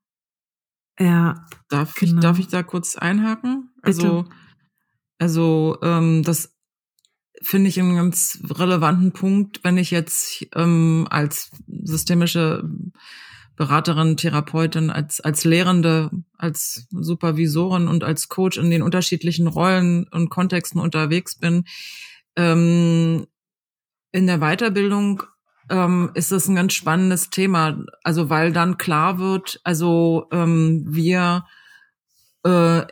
[0.99, 1.45] Ja.
[1.67, 2.15] Darf, genau.
[2.15, 3.69] ich, darf ich da kurz einhaken?
[3.81, 4.35] Also, Bitte.
[5.19, 6.54] also ähm, das
[7.45, 12.63] finde ich einen ganz relevanten Punkt, wenn ich jetzt ähm, als systemische
[13.55, 20.29] Beraterin, Therapeutin, als, als Lehrende, als Supervisorin und als Coach in den unterschiedlichen Rollen und
[20.29, 21.65] Kontexten unterwegs bin.
[22.35, 23.27] Ähm,
[24.11, 25.23] in der Weiterbildung
[25.69, 27.81] ähm, ist das ein ganz spannendes Thema.
[28.03, 31.45] Also weil dann klar wird, also ähm, wir
[32.43, 32.83] äh,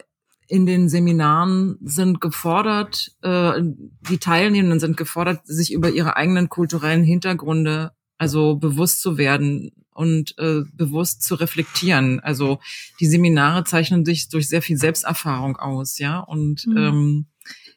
[0.48, 3.62] in den Seminaren sind gefordert, äh,
[4.10, 10.38] die Teilnehmenden sind gefordert, sich über ihre eigenen kulturellen Hintergründe also bewusst zu werden und
[10.38, 12.20] äh, bewusst zu reflektieren.
[12.20, 12.60] Also
[13.00, 16.20] die Seminare zeichnen sich durch sehr viel Selbsterfahrung aus, ja.
[16.20, 16.78] Und mhm.
[16.78, 17.26] ähm,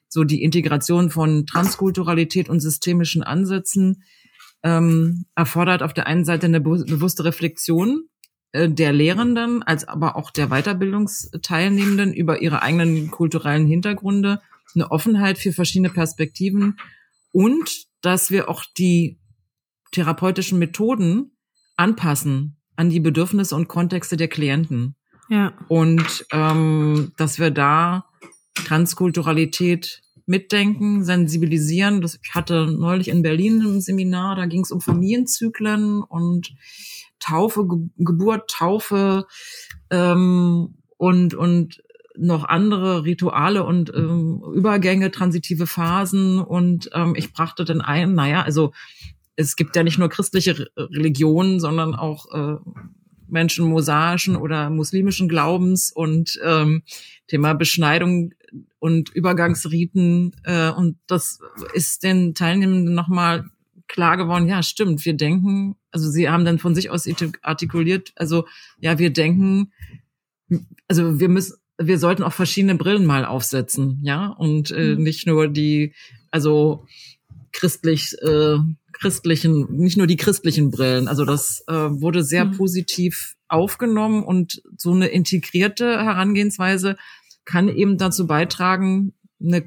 [0.09, 4.03] so die Integration von Transkulturalität und systemischen Ansätzen
[4.63, 8.05] ähm, erfordert auf der einen Seite eine bewusste Reflexion
[8.69, 14.41] der Lehrenden als aber auch der Weiterbildungsteilnehmenden über ihre eigenen kulturellen Hintergründe,
[14.75, 16.79] eine Offenheit für verschiedene Perspektiven
[17.33, 19.19] und dass wir auch die
[19.93, 21.37] therapeutischen Methoden
[21.77, 24.97] anpassen an die Bedürfnisse und Kontexte der Klienten.
[25.29, 25.53] Ja.
[25.69, 28.07] Und ähm, dass wir da
[28.55, 32.01] Transkulturalität mitdenken, sensibilisieren.
[32.01, 36.53] Das, ich hatte neulich in Berlin ein Seminar, da ging es um Familienzyklen und
[37.21, 39.27] Taufe, Ge Geburt, Taufe
[39.91, 41.83] ähm, und, und
[42.19, 46.39] noch andere Rituale und ähm, Übergänge, transitive Phasen.
[46.39, 48.73] Und ähm, ich brachte dann ein, naja, also
[49.37, 52.57] es gibt ja nicht nur christliche Religionen, sondern auch äh,
[53.29, 56.83] Menschen mosaischen oder muslimischen Glaubens und ähm,
[57.27, 58.33] Thema Beschneidung
[58.79, 60.35] und Übergangsriten.
[60.45, 61.41] Äh, und das
[61.75, 63.45] ist den Teilnehmenden nochmal
[63.89, 67.09] klar geworden, ja, stimmt, wir denken, also sie haben dann von sich aus
[67.43, 68.47] artikuliert, also
[68.79, 69.73] ja, wir denken,
[70.89, 75.03] also wir müssen, wir sollten auch verschiedene Brillen mal aufsetzen, ja, und äh, mhm.
[75.03, 75.95] nicht nur die,
[76.31, 76.87] also
[77.53, 78.59] christlich, äh,
[78.93, 81.09] christlichen, nicht nur die christlichen Brillen.
[81.09, 82.53] Also das äh, wurde sehr mhm.
[82.53, 86.97] positiv aufgenommen und so eine integrierte Herangehensweise
[87.45, 89.63] kann eben dazu beitragen, eine,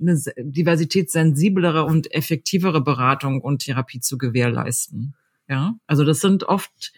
[0.00, 5.14] eine diversitätssensiblere und effektivere Beratung und Therapie zu gewährleisten.
[5.48, 6.92] Ja, also das sind oft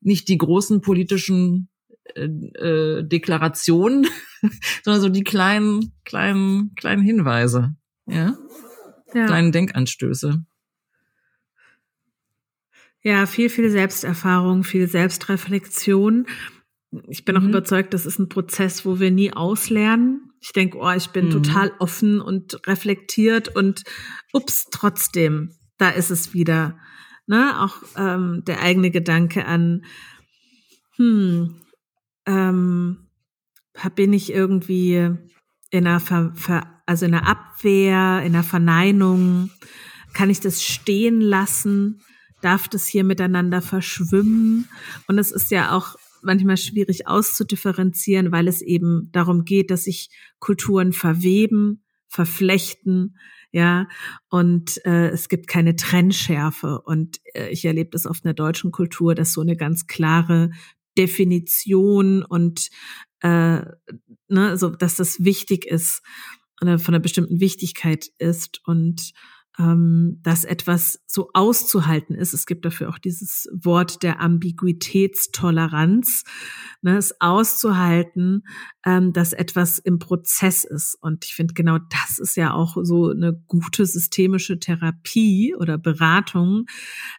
[0.00, 1.68] nicht die großen politischen
[2.14, 4.06] äh, äh, Deklarationen,
[4.82, 7.74] sondern so die kleinen, kleinen, kleinen Hinweise,
[8.06, 8.36] ja,
[9.14, 9.26] ja.
[9.26, 10.44] kleinen Denkanstöße.
[13.02, 16.26] Ja, viel, viel Selbsterfahrung, viel Selbstreflexion.
[17.08, 17.42] Ich bin mhm.
[17.42, 20.27] auch überzeugt, das ist ein Prozess, wo wir nie auslernen.
[20.40, 21.30] Ich denke, oh, ich bin mhm.
[21.30, 23.82] total offen und reflektiert und
[24.32, 26.78] ups, trotzdem, da ist es wieder.
[27.26, 27.60] Ne?
[27.60, 29.84] Auch ähm, der eigene Gedanke an,
[30.96, 31.56] hm,
[32.26, 33.08] ähm,
[33.94, 35.10] bin ich irgendwie
[35.70, 39.50] in einer, Ver, Ver, also in einer Abwehr, in einer Verneinung?
[40.14, 42.00] Kann ich das stehen lassen?
[42.40, 44.68] darf das hier miteinander verschwimmen.
[45.06, 45.96] Und es ist ja auch
[46.28, 53.16] manchmal schwierig auszudifferenzieren, weil es eben darum geht, dass sich Kulturen verweben, verflechten,
[53.50, 53.88] ja,
[54.28, 56.80] und äh, es gibt keine Trennschärfe.
[56.82, 60.50] Und äh, ich erlebe das oft in der deutschen Kultur, dass so eine ganz klare
[60.98, 62.68] Definition und
[63.20, 63.62] äh,
[64.28, 66.02] ne, so, dass das wichtig ist,
[66.60, 69.12] oder von einer bestimmten Wichtigkeit ist und
[69.58, 72.32] ähm, dass etwas so auszuhalten ist.
[72.32, 76.22] Es gibt dafür auch dieses Wort der Ambiguitätstoleranz,
[76.80, 78.44] ne, es auszuhalten,
[78.86, 80.96] ähm, dass etwas im Prozess ist.
[81.00, 86.66] Und ich finde, genau das ist ja auch so eine gute systemische Therapie oder Beratung,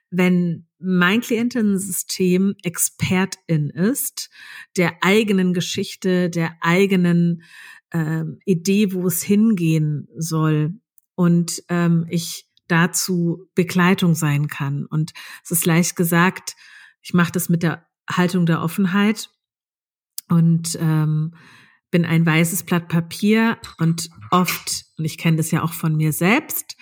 [0.09, 4.29] wenn mein Klientensystem Expertin ist,
[4.77, 7.43] der eigenen Geschichte, der eigenen
[7.89, 10.79] äh, Idee, wo es hingehen soll
[11.19, 14.85] und ähm, ich dazu Begleitung sein kann.
[14.85, 15.11] Und
[15.43, 16.55] es ist leicht gesagt,
[17.01, 19.29] ich mache das mit der Haltung der Offenheit
[20.29, 21.35] und ähm,
[21.91, 26.13] bin ein weißes Blatt Papier und oft, und ich kenne das ja auch von mir
[26.13, 26.77] selbst,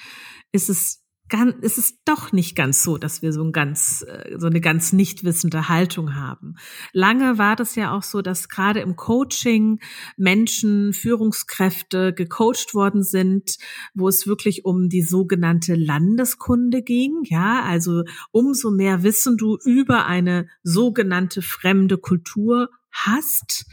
[0.52, 4.38] ist es ganz, ist es doch nicht ganz so, dass wir so ein ganz, äh,
[4.38, 6.56] so eine ganz nicht wissende Haltung haben.
[6.94, 9.80] Lange war das ja auch so, dass gerade im Coaching
[10.16, 13.58] Menschen, Führungskräfte gecoacht worden sind,
[13.94, 17.22] wo es wirklich um die sogenannte Landeskunde ging.
[17.24, 23.66] Ja, also umso mehr Wissen du über eine sogenannte fremde Kultur hast,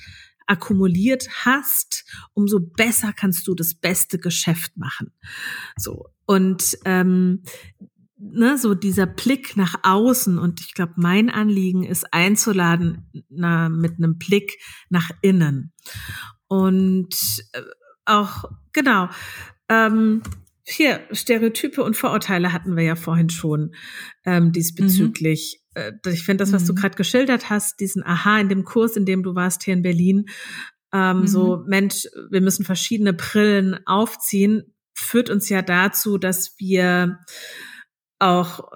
[0.46, 5.12] akkumuliert hast, umso besser kannst du das beste Geschäft machen.
[5.76, 7.42] So und ähm,
[8.16, 13.98] ne, so dieser Blick nach außen und ich glaube, mein Anliegen ist einzuladen na, mit
[13.98, 15.72] einem Blick nach innen
[16.48, 17.14] und
[17.52, 17.62] äh,
[18.04, 19.08] auch genau.
[19.68, 20.22] Ähm,
[20.66, 23.74] hier, Stereotype und Vorurteile hatten wir ja vorhin schon
[24.24, 25.58] ähm, diesbezüglich.
[25.58, 25.63] Mhm.
[25.74, 26.66] Äh, ich finde das, was mhm.
[26.68, 29.82] du gerade geschildert hast, diesen Aha in dem Kurs, in dem du warst hier in
[29.82, 30.26] Berlin,
[30.92, 31.26] ähm, mhm.
[31.26, 37.18] so Mensch, wir müssen verschiedene Brillen aufziehen, führt uns ja dazu, dass wir
[38.20, 38.70] auch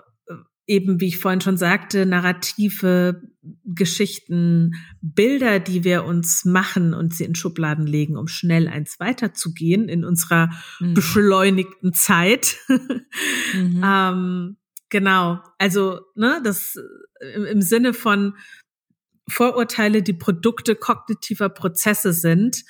[0.69, 3.23] eben, wie ich vorhin schon sagte, narrative
[3.65, 9.89] Geschichten, Bilder, die wir uns machen und sie in Schubladen legen, um schnell eins weiterzugehen
[9.89, 10.93] in unserer mhm.
[10.95, 12.57] beschleunigten Zeit.
[13.55, 13.83] mhm.
[13.83, 14.57] ähm,
[14.89, 15.41] genau.
[15.59, 16.79] Also, ne, das
[17.35, 18.35] im, im Sinne von
[19.29, 22.65] Vorurteile, die Produkte kognitiver Prozesse sind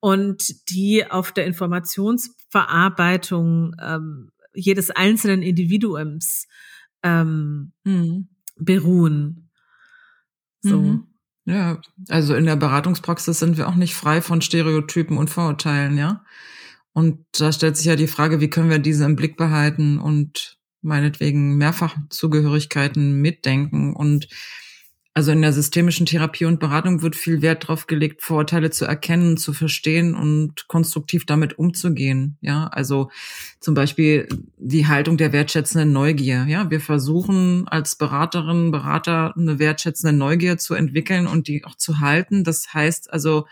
[0.00, 6.46] und die auf der Informationsverarbeitung ähm, jedes einzelnen Individuums
[7.02, 8.28] ähm, mhm.
[8.56, 9.50] beruhen.
[10.60, 10.80] So.
[10.80, 11.08] Mhm.
[11.46, 16.24] Ja, also in der Beratungspraxis sind wir auch nicht frei von Stereotypen und Vorurteilen, ja.
[16.92, 20.58] Und da stellt sich ja die Frage, wie können wir diese im Blick behalten und
[20.84, 24.28] meinetwegen Mehrfachzugehörigkeiten mitdenken und
[25.16, 29.36] also in der systemischen Therapie und Beratung wird viel Wert darauf gelegt, Vorurteile zu erkennen,
[29.36, 32.36] zu verstehen und konstruktiv damit umzugehen.
[32.40, 33.10] Ja, also
[33.60, 36.46] zum Beispiel die Haltung der wertschätzenden Neugier.
[36.48, 42.00] Ja, wir versuchen als Beraterinnen, Berater eine wertschätzende Neugier zu entwickeln und die auch zu
[42.00, 42.42] halten.
[42.42, 43.46] Das heißt also,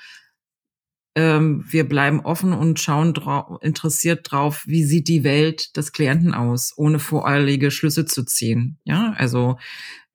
[1.14, 6.32] ähm, wir bleiben offen und schauen drau interessiert drauf, wie sieht die Welt des Klienten
[6.32, 8.78] aus, ohne voreilige Schlüsse zu ziehen.
[8.84, 9.58] Ja, also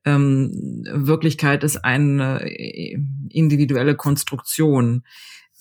[0.05, 2.97] ähm, Wirklichkeit ist eine äh,
[3.29, 5.03] individuelle Konstruktion.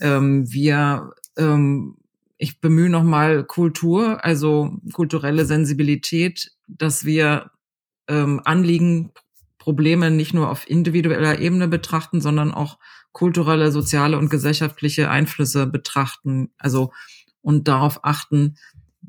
[0.01, 1.97] Ähm, wir, ähm,
[2.39, 7.51] ich bemühe nochmal Kultur, also kulturelle Sensibilität, dass wir
[8.09, 9.13] ähm, Anliegen,
[9.59, 12.79] Probleme nicht nur auf individueller Ebene betrachten, sondern auch
[13.17, 16.53] kulturelle, soziale und gesellschaftliche Einflüsse betrachten.
[16.59, 16.93] Also
[17.41, 18.59] und darauf achten,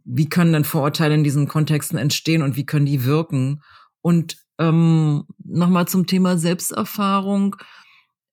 [0.06, 3.62] wie können denn Vorurteile in diesen Kontexten entstehen und wie können die wirken
[4.00, 7.58] und ähm, nochmal zum Thema Selbsterfahrung.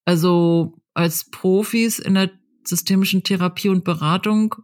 [0.05, 2.31] Also als Profis in der
[2.63, 4.55] systemischen Therapie und Beratung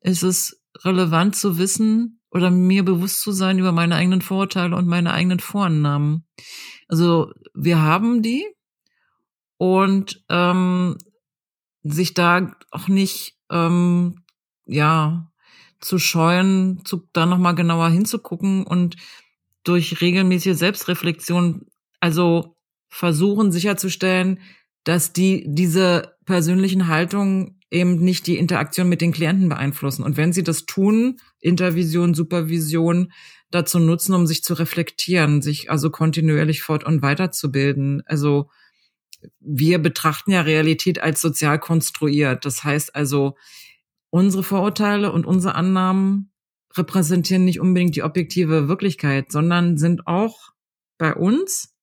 [0.00, 4.88] ist es relevant zu wissen oder mir bewusst zu sein über meine eigenen Vorurteile und
[4.88, 6.26] meine eigenen Vorannahmen.
[6.88, 8.44] Also wir haben die
[9.64, 10.98] und ähm,
[11.84, 14.16] sich da auch nicht ähm,
[14.66, 15.32] ja
[15.80, 18.96] zu scheuen, zu, da nochmal genauer hinzugucken und
[19.62, 21.64] durch regelmäßige Selbstreflexion,
[21.98, 22.58] also
[22.90, 24.40] versuchen sicherzustellen,
[24.84, 30.02] dass die diese persönlichen Haltungen eben nicht die Interaktion mit den Klienten beeinflussen.
[30.02, 33.10] Und wenn sie das tun, Intervision, Supervision,
[33.50, 38.02] dazu nutzen, um sich zu reflektieren, sich also kontinuierlich fort- und weiterzubilden.
[38.04, 38.50] Also
[39.40, 42.44] wir betrachten ja Realität als sozial konstruiert.
[42.44, 43.36] Das heißt also,
[44.10, 46.32] unsere Vorurteile und unsere Annahmen
[46.76, 50.50] repräsentieren nicht unbedingt die objektive Wirklichkeit, sondern sind auch
[50.98, 51.74] bei uns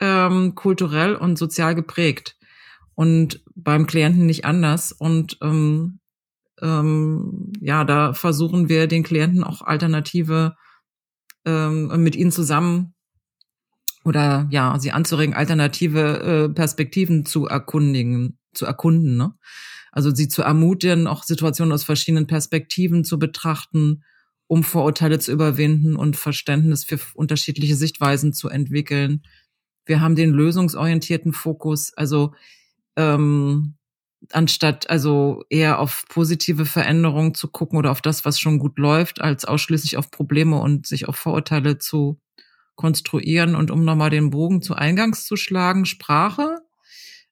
[0.00, 2.36] ähm, kulturell und sozial geprägt
[2.94, 4.92] und beim Klienten nicht anders.
[4.92, 6.00] Und ähm,
[6.60, 10.56] ähm, ja, da versuchen wir den Klienten auch alternative
[11.44, 12.95] ähm, mit ihnen zusammen
[14.06, 19.16] oder ja, sie anzuregen, alternative äh, Perspektiven zu erkundigen, zu erkunden.
[19.16, 19.34] Ne?
[19.90, 24.04] Also sie zu ermutigen, auch Situationen aus verschiedenen Perspektiven zu betrachten,
[24.46, 29.22] um Vorurteile zu überwinden und Verständnis für unterschiedliche Sichtweisen zu entwickeln.
[29.86, 32.32] Wir haben den lösungsorientierten Fokus, also
[32.94, 33.74] ähm,
[34.30, 39.20] anstatt also eher auf positive Veränderungen zu gucken oder auf das, was schon gut läuft,
[39.20, 42.20] als ausschließlich auf Probleme und sich auf Vorurteile zu
[42.76, 43.56] konstruieren.
[43.56, 46.60] Und um nochmal den Bogen zu Eingangs zu schlagen, Sprache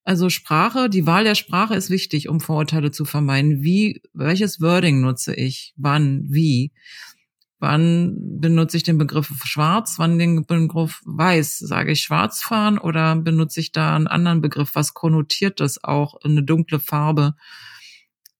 [0.05, 3.63] also Sprache, die Wahl der Sprache ist wichtig, um Vorurteile zu vermeiden.
[3.63, 5.73] Wie, welches Wording nutze ich?
[5.77, 6.27] Wann?
[6.29, 6.73] Wie?
[7.59, 9.95] Wann benutze ich den Begriff schwarz?
[9.97, 11.59] Wann den Begriff weiß?
[11.61, 14.75] Sage ich schwarz fahren oder benutze ich da einen anderen Begriff?
[14.75, 16.21] Was konnotiert das auch?
[16.23, 17.35] Eine dunkle Farbe?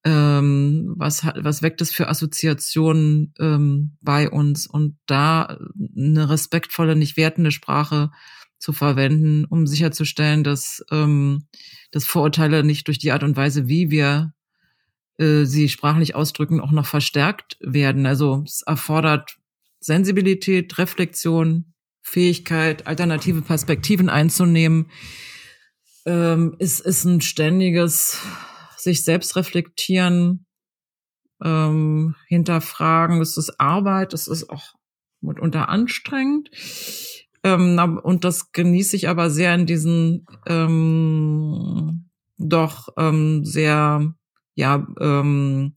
[0.05, 4.67] Ähm, was, was weckt es für Assoziationen ähm, bei uns?
[4.67, 5.59] Und da
[5.97, 8.11] eine respektvolle, nicht wertende Sprache
[8.59, 11.47] zu verwenden, um sicherzustellen, dass, ähm,
[11.91, 14.35] dass Vorurteile nicht durch die Art und Weise, wie wir
[15.19, 18.07] äh, sie sprachlich ausdrücken, auch noch verstärkt werden.
[18.07, 19.37] Also es erfordert
[19.81, 24.91] Sensibilität, Reflexion, Fähigkeit, alternative Perspektiven einzunehmen.
[26.07, 28.21] Ähm, es ist ein ständiges
[28.85, 30.47] sich selbst reflektieren,
[31.43, 33.21] ähm, hinterfragen.
[33.21, 34.75] Es ist Arbeit, es ist auch
[35.21, 36.51] mitunter anstrengend.
[37.43, 42.09] Ähm, und das genieße ich aber sehr in diesen ähm,
[42.39, 44.15] doch ähm, sehr
[44.55, 45.75] ja ähm,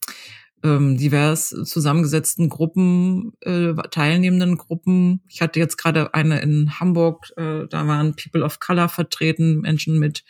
[0.63, 5.21] ähm, divers zusammengesetzten Gruppen, äh, teilnehmenden Gruppen.
[5.27, 9.99] Ich hatte jetzt gerade eine in Hamburg, äh, da waren People of Color vertreten, Menschen
[9.99, 10.23] mit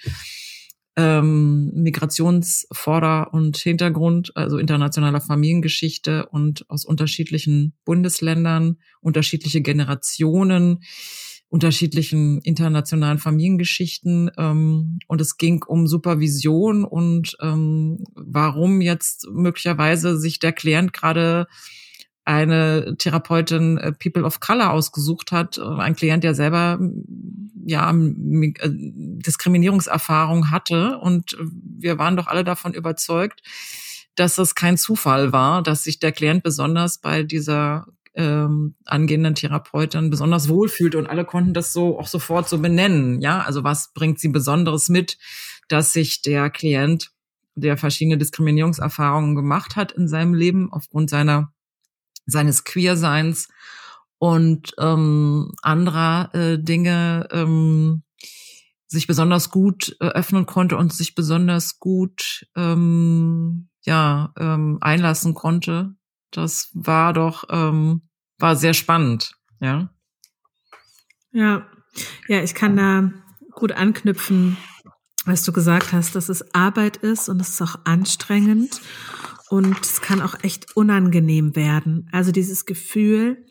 [0.97, 10.79] ähm, Migrationsvorder- und Hintergrund, also internationaler Familiengeschichte und aus unterschiedlichen Bundesländern, unterschiedliche Generationen
[11.49, 14.31] unterschiedlichen internationalen Familiengeschichten.
[14.37, 21.47] Ähm, und es ging um Supervision und ähm, warum jetzt möglicherweise sich der Klient gerade
[22.27, 26.77] eine Therapeutin äh, People of Color ausgesucht hat, ein Klient, der selber
[27.65, 33.41] ja äh, Diskriminierungserfahrung hatte und wir waren doch alle davon überzeugt,
[34.15, 40.09] dass das kein Zufall war, dass sich der Klient besonders bei dieser ähm, angehenden Therapeutin
[40.09, 43.21] besonders wohlfühlt und alle konnten das so auch sofort so benennen.
[43.21, 45.17] Ja, also was bringt sie Besonderes mit,
[45.69, 47.11] dass sich der Klient,
[47.55, 51.53] der verschiedene Diskriminierungserfahrungen gemacht hat in seinem Leben aufgrund seiner
[52.27, 53.47] seines Queerseins
[54.19, 58.03] und ähm, anderer äh, Dinge ähm,
[58.87, 65.95] sich besonders gut äh, öffnen konnte und sich besonders gut ähm, ja ähm, einlassen konnte.
[66.31, 69.89] Das war doch ähm, war sehr spannend, ja.
[71.31, 71.67] Ja,
[72.27, 73.11] ja, ich kann da
[73.51, 74.57] gut anknüpfen,
[75.25, 78.81] was du gesagt hast, dass es Arbeit ist und es ist auch anstrengend
[79.49, 82.09] und es kann auch echt unangenehm werden.
[82.11, 83.45] Also dieses Gefühl,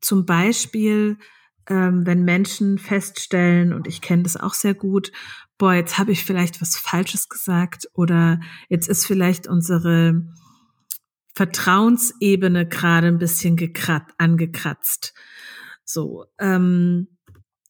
[0.00, 1.18] zum Beispiel,
[1.68, 5.12] ähm, wenn Menschen feststellen, und ich kenne das auch sehr gut,
[5.58, 10.22] boah, jetzt habe ich vielleicht was Falsches gesagt oder jetzt ist vielleicht unsere
[11.34, 15.14] Vertrauensebene gerade ein bisschen gekrat, angekratzt.
[15.84, 17.08] So, ähm,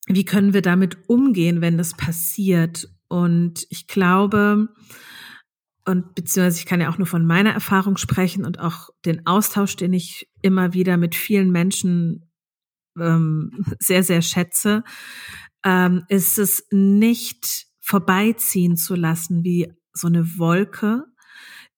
[0.06, 2.88] wie können wir damit umgehen, wenn das passiert?
[3.08, 4.68] Und ich glaube,
[5.88, 9.74] und beziehungsweise ich kann ja auch nur von meiner Erfahrung sprechen und auch den Austausch,
[9.74, 12.30] den ich immer wieder mit vielen Menschen
[13.00, 14.84] ähm, sehr, sehr schätze,
[15.64, 21.04] ähm, ist es nicht vorbeiziehen zu lassen wie so eine Wolke,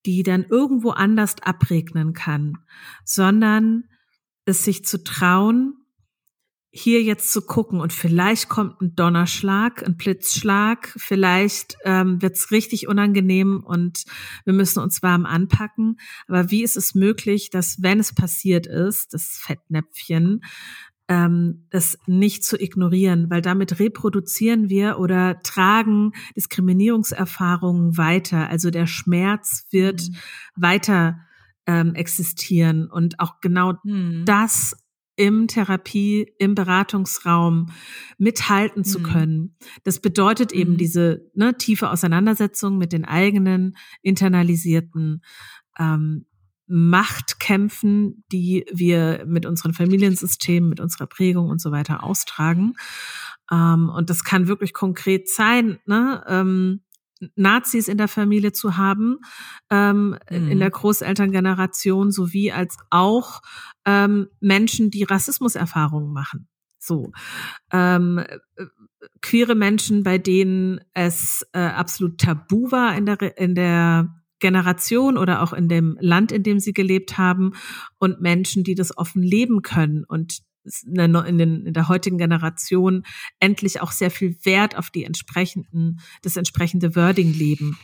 [0.07, 2.55] die dann irgendwo anders abregnen kann,
[3.05, 3.85] sondern
[4.45, 5.80] es sich zu trauen,
[6.73, 12.53] hier jetzt zu gucken und vielleicht kommt ein Donnerschlag, ein Blitzschlag, vielleicht ähm, wird es
[12.53, 14.05] richtig unangenehm und
[14.45, 15.99] wir müssen uns warm anpacken.
[16.29, 20.43] Aber wie ist es möglich, dass wenn es passiert ist, das Fettnäpfchen,
[21.09, 28.49] ähm, das nicht zu ignorieren, weil damit reproduzieren wir oder tragen Diskriminierungserfahrungen weiter.
[28.49, 30.15] Also der Schmerz wird mhm.
[30.55, 31.19] weiter
[31.67, 34.25] ähm, existieren und auch genau mhm.
[34.25, 34.77] das
[35.21, 37.67] im Therapie, im Beratungsraum
[38.17, 39.03] mithalten zu mhm.
[39.03, 39.57] können.
[39.85, 40.77] Das bedeutet eben mhm.
[40.79, 45.23] diese ne, tiefe Auseinandersetzung mit den eigenen internalisierten
[45.79, 46.25] ähm,
[46.69, 52.73] Machtkämpfen, die wir mit unseren Familiensystemen, mit unserer Prägung und so weiter austragen.
[53.53, 56.25] Ähm, und das kann wirklich konkret sein, ne?
[56.29, 56.81] Ähm,
[57.35, 59.19] Nazis in der Familie zu haben,
[59.71, 60.51] ähm, mhm.
[60.51, 63.43] in der Großelterngeneration, sowie als auch
[63.85, 66.49] ähm, Menschen, die Rassismuserfahrungen machen.
[66.79, 67.13] So.
[67.73, 68.67] Ähm, äh,
[69.23, 75.43] queere Menschen, bei denen es äh, absolut tabu war in der, in der Generation oder
[75.43, 77.53] auch in dem Land, in dem sie gelebt haben
[77.99, 80.41] und Menschen, die das offen leben können und
[80.85, 83.05] in der, in der heutigen Generation
[83.39, 87.79] endlich auch sehr viel Wert auf die entsprechenden, das entsprechende Wording leben.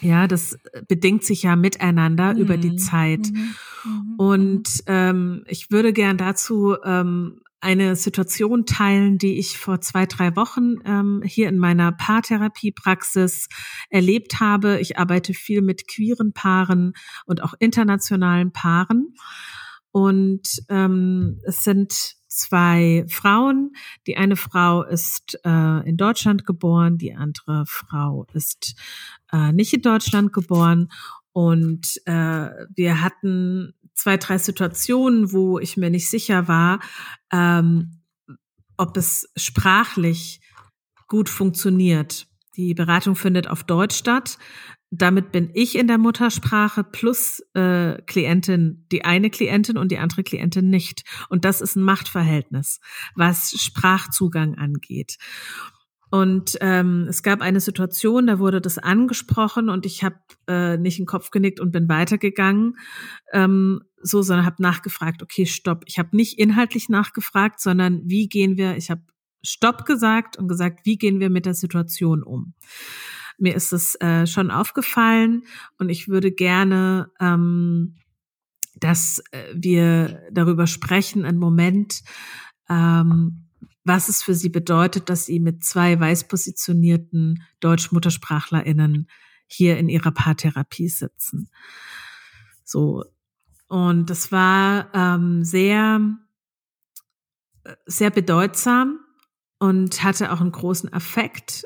[0.00, 2.40] Ja, das bedingt sich ja miteinander mhm.
[2.40, 3.30] über die Zeit.
[3.30, 3.54] Mhm.
[3.84, 4.14] Mhm.
[4.18, 10.36] Und ähm, ich würde gern dazu ähm, eine Situation teilen, die ich vor zwei, drei
[10.36, 13.48] Wochen ähm, hier in meiner Paartherapiepraxis
[13.88, 14.80] erlebt habe.
[14.80, 16.92] Ich arbeite viel mit queeren Paaren
[17.24, 19.14] und auch internationalen Paaren.
[19.94, 21.92] Und ähm, es sind
[22.26, 23.76] zwei Frauen.
[24.08, 28.74] Die eine Frau ist äh, in Deutschland geboren, die andere Frau ist
[29.32, 30.90] äh, nicht in Deutschland geboren.
[31.32, 36.80] Und äh, wir hatten zwei, drei Situationen, wo ich mir nicht sicher war,
[37.30, 38.00] ähm,
[38.76, 40.40] ob es sprachlich
[41.06, 42.26] gut funktioniert.
[42.56, 44.38] Die Beratung findet auf Deutsch statt
[44.98, 50.22] damit bin ich in der Muttersprache plus äh, Klientin, die eine Klientin und die andere
[50.22, 51.04] Klientin nicht.
[51.28, 52.80] Und das ist ein Machtverhältnis,
[53.14, 55.16] was Sprachzugang angeht.
[56.10, 60.16] Und ähm, es gab eine Situation, da wurde das angesprochen und ich habe
[60.46, 62.76] äh, nicht den Kopf genickt und bin weitergegangen,
[63.32, 65.82] ähm, so, sondern habe nachgefragt, okay, stopp.
[65.86, 69.02] Ich habe nicht inhaltlich nachgefragt, sondern wie gehen wir, ich habe
[69.42, 72.54] Stopp gesagt und gesagt, wie gehen wir mit der Situation um.
[73.38, 75.44] Mir ist es äh, schon aufgefallen
[75.78, 77.96] und ich würde gerne, ähm,
[78.76, 82.02] dass äh, wir darüber sprechen, einen Moment,
[82.68, 83.48] ähm,
[83.84, 89.08] was es für sie bedeutet, dass sie mit zwei weiß positionierten Deutsch-MuttersprachlerInnen
[89.46, 91.50] hier in ihrer Paartherapie sitzen.
[92.64, 93.04] So.
[93.68, 96.00] Und das war ähm, sehr,
[97.86, 99.00] sehr bedeutsam
[99.58, 101.64] und hatte auch einen großen Effekt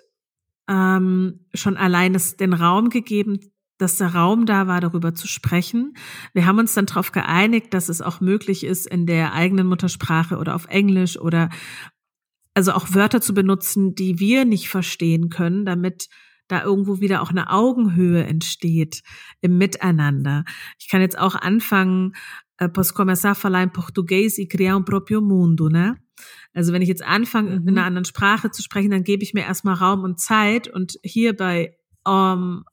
[0.68, 3.40] ähm, schon allein es den Raum gegeben,
[3.78, 5.94] dass der Raum da war, darüber zu sprechen.
[6.34, 10.36] Wir haben uns dann darauf geeinigt, dass es auch möglich ist, in der eigenen Muttersprache
[10.36, 11.48] oder auf Englisch oder
[12.54, 16.08] also auch Wörter zu benutzen, die wir nicht verstehen können, damit
[16.48, 19.02] da irgendwo wieder auch eine Augenhöhe entsteht
[19.40, 20.44] im Miteinander.
[20.78, 22.14] Ich kann jetzt auch anfangen,
[22.56, 25.96] äh, posso começar a falar em português e criar um próprio mundo, ne?
[26.54, 27.68] Also wenn ich jetzt anfange, mhm.
[27.68, 30.68] in einer anderen Sprache zu sprechen, dann gebe ich mir erstmal Raum und Zeit.
[30.68, 32.64] Und hier bei, um,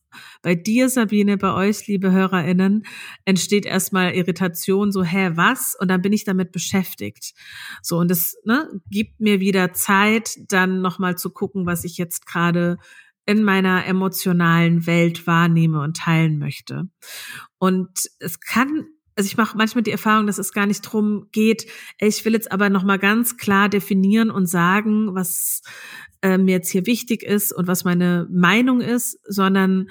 [0.41, 2.85] bei dir, Sabine, bei euch, liebe HörerInnen,
[3.25, 5.75] entsteht erstmal Irritation, so, hä, was?
[5.79, 7.33] Und dann bin ich damit beschäftigt.
[7.81, 12.25] So, und das ne, gibt mir wieder Zeit, dann nochmal zu gucken, was ich jetzt
[12.25, 12.77] gerade
[13.25, 16.83] in meiner emotionalen Welt wahrnehme und teilen möchte.
[17.57, 17.89] Und
[18.19, 18.85] es kann
[19.15, 21.65] also ich mache manchmal die Erfahrung, dass es gar nicht drum geht,
[21.99, 25.61] ich will jetzt aber nochmal ganz klar definieren und sagen, was
[26.21, 29.89] äh, mir jetzt hier wichtig ist und was meine Meinung ist, sondern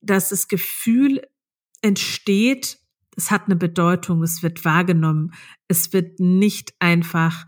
[0.00, 1.22] dass das Gefühl
[1.82, 2.78] entsteht,
[3.16, 5.32] es hat eine Bedeutung, es wird wahrgenommen,
[5.68, 7.46] es wird nicht einfach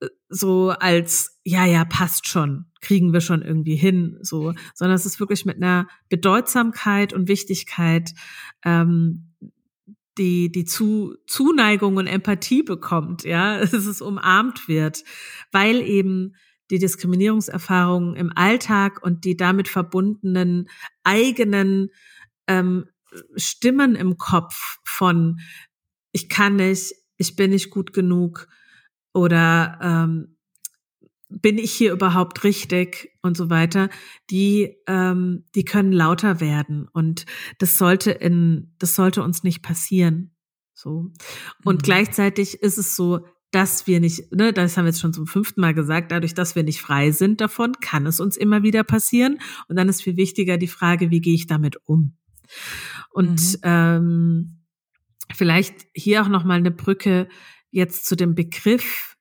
[0.00, 5.06] äh, so als, ja, ja, passt schon, kriegen wir schon irgendwie hin, so, sondern es
[5.06, 8.12] ist wirklich mit einer Bedeutsamkeit und Wichtigkeit
[8.64, 9.33] ähm,
[10.18, 15.04] die, die zu, Zuneigung und Empathie bekommt, ja, dass es umarmt wird,
[15.52, 16.34] weil eben
[16.70, 20.68] die Diskriminierungserfahrungen im Alltag und die damit verbundenen
[21.02, 21.90] eigenen
[22.46, 22.86] ähm,
[23.36, 25.40] Stimmen im Kopf von
[26.12, 28.48] ich kann nicht, ich bin nicht gut genug,
[29.14, 30.33] oder ähm,
[31.28, 33.88] bin ich hier überhaupt richtig und so weiter,
[34.30, 37.26] die, ähm, die können lauter werden und
[37.58, 40.34] das sollte in, das sollte uns nicht passieren.
[40.74, 41.10] So.
[41.64, 41.82] Und mhm.
[41.82, 45.60] gleichzeitig ist es so, dass wir nicht, ne, das haben wir jetzt schon zum fünften
[45.60, 49.38] Mal gesagt, dadurch, dass wir nicht frei sind davon, kann es uns immer wieder passieren.
[49.68, 52.16] Und dann ist viel wichtiger die Frage, wie gehe ich damit um?
[53.10, 53.60] Und mhm.
[53.62, 54.64] ähm,
[55.32, 57.28] vielleicht hier auch nochmal eine Brücke
[57.70, 59.13] jetzt zu dem Begriff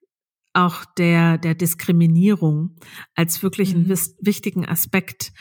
[0.53, 2.75] auch der, der Diskriminierung
[3.15, 3.85] als wirklich mhm.
[3.85, 5.33] einen wichtigen Aspekt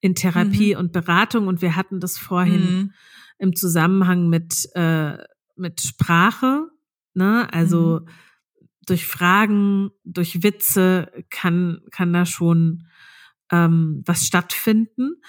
[0.00, 0.80] in Therapie mhm.
[0.80, 1.46] und Beratung.
[1.46, 2.92] Und wir hatten das vorhin mhm.
[3.38, 5.16] im Zusammenhang mit, äh,
[5.56, 6.68] mit Sprache,
[7.14, 7.52] ne?
[7.52, 8.08] Also mhm
[8.88, 12.86] durch Fragen, durch Witze kann, kann da schon
[13.50, 15.20] ähm, was stattfinden,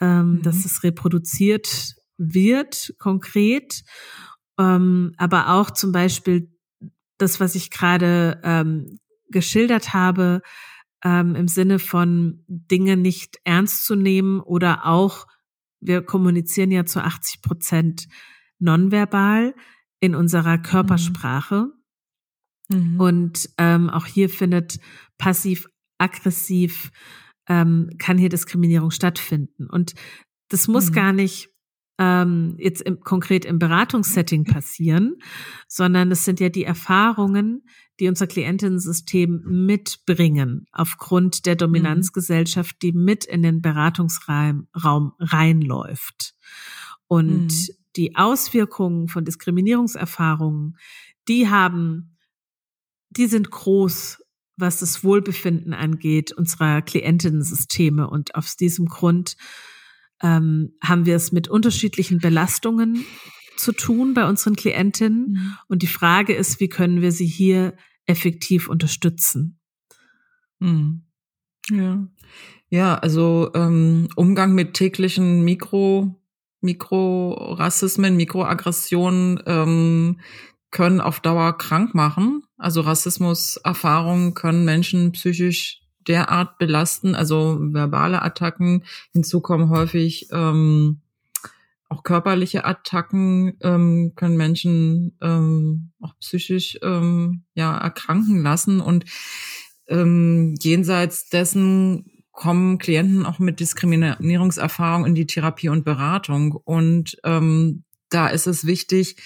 [0.00, 0.42] ähm, mhm.
[0.42, 3.82] dass es reproduziert wird, konkret.
[4.58, 6.51] Ähm, aber auch zum Beispiel
[7.22, 8.98] das, was ich gerade ähm,
[9.30, 10.42] geschildert habe,
[11.04, 15.26] ähm, im Sinne von Dinge nicht ernst zu nehmen oder auch,
[15.80, 18.06] wir kommunizieren ja zu 80 Prozent
[18.58, 19.54] nonverbal
[20.00, 20.62] in unserer mhm.
[20.62, 21.70] Körpersprache.
[22.68, 22.94] Mhm.
[22.94, 23.00] Mhm.
[23.00, 24.78] Und ähm, auch hier findet
[25.18, 26.90] passiv-aggressiv,
[27.48, 29.68] ähm, kann hier Diskriminierung stattfinden.
[29.68, 29.94] Und
[30.48, 30.94] das muss mhm.
[30.94, 31.51] gar nicht
[32.02, 35.16] ähm, jetzt im, konkret im Beratungssetting passieren,
[35.68, 37.62] sondern es sind ja die Erfahrungen,
[38.00, 41.56] die unser Klientinnensystem mitbringen, aufgrund der.
[41.56, 46.34] Dominanzgesellschaft, die mit in den Beratungsraum Raum reinläuft.
[47.06, 47.74] Und mhm.
[47.96, 50.78] die Auswirkungen von Diskriminierungserfahrungen,
[51.28, 52.12] die haben
[53.16, 54.22] die sind groß,
[54.56, 58.08] was das Wohlbefinden angeht, unserer Klientinnensysteme.
[58.08, 59.36] Und aus diesem Grund
[60.22, 63.04] ähm, haben wir es mit unterschiedlichen Belastungen
[63.56, 65.32] zu tun bei unseren Klientinnen.
[65.32, 65.56] Mhm.
[65.68, 67.74] Und die Frage ist, wie können wir sie hier
[68.06, 69.60] effektiv unterstützen?
[70.58, 71.02] Mhm.
[71.70, 72.06] Ja.
[72.68, 76.18] Ja, also ähm, Umgang mit täglichen Mikro
[76.62, 80.20] Mikrorassismen, Mikroaggressionen ähm,
[80.70, 82.44] können auf Dauer krank machen.
[82.56, 88.84] Also Rassismuserfahrungen können Menschen psychisch derart belasten, also verbale Attacken.
[89.12, 91.00] Hinzu kommen häufig ähm,
[91.88, 98.80] auch körperliche Attacken, ähm, können Menschen ähm, auch psychisch ähm, ja erkranken lassen.
[98.80, 99.04] Und
[99.88, 106.52] ähm, jenseits dessen kommen Klienten auch mit Diskriminierungserfahrung in die Therapie und Beratung.
[106.52, 109.16] Und ähm, da ist es wichtig,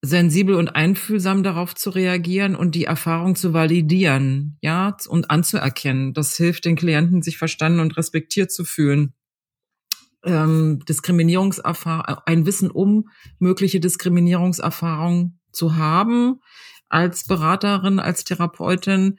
[0.00, 6.14] sensibel und einfühlsam darauf zu reagieren und die Erfahrung zu validieren, ja, und anzuerkennen.
[6.14, 9.14] Das hilft den Klienten, sich verstanden und respektiert zu fühlen.
[10.24, 16.40] Ähm, Diskriminierungserfahrung, ein Wissen um mögliche Diskriminierungserfahrungen zu haben
[16.88, 19.18] als Beraterin, als Therapeutin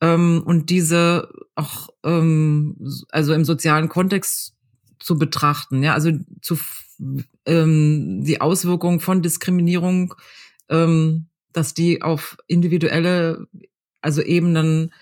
[0.00, 2.76] ähm, und diese auch ähm,
[3.10, 4.53] also im sozialen Kontext
[5.04, 6.58] zu betrachten, ja, also zu
[7.44, 10.14] ähm, die Auswirkungen von Diskriminierung,
[10.70, 13.46] ähm, dass die auf individuelle,
[14.00, 14.92] also Ebenen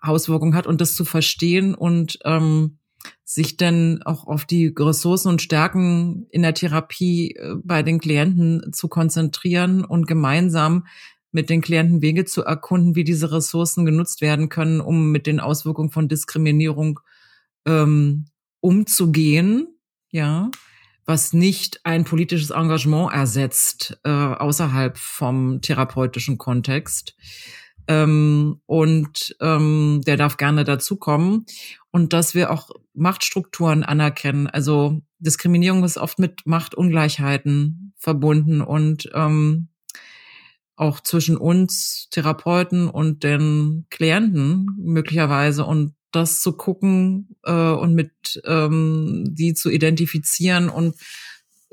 [0.00, 2.78] Auswirkungen hat und das zu verstehen und ähm,
[3.24, 8.72] sich dann auch auf die Ressourcen und Stärken in der Therapie äh, bei den Klienten
[8.72, 10.86] zu konzentrieren und gemeinsam
[11.32, 15.40] mit den Klienten Wege zu erkunden, wie diese Ressourcen genutzt werden können, um mit den
[15.40, 17.00] Auswirkungen von Diskriminierung
[17.66, 18.26] ähm,
[18.62, 19.66] umzugehen.
[20.10, 20.50] Ja,
[21.04, 27.16] was nicht ein politisches Engagement ersetzt äh, außerhalb vom therapeutischen Kontext.
[27.88, 31.46] Ähm, und ähm, der darf gerne dazukommen.
[31.90, 34.46] Und dass wir auch Machtstrukturen anerkennen.
[34.46, 39.68] Also Diskriminierung ist oft mit Machtungleichheiten verbunden und ähm,
[40.76, 45.64] auch zwischen uns Therapeuten und den Klienten möglicherweise.
[45.64, 50.94] Und das zu gucken äh, und mit ähm, die zu identifizieren und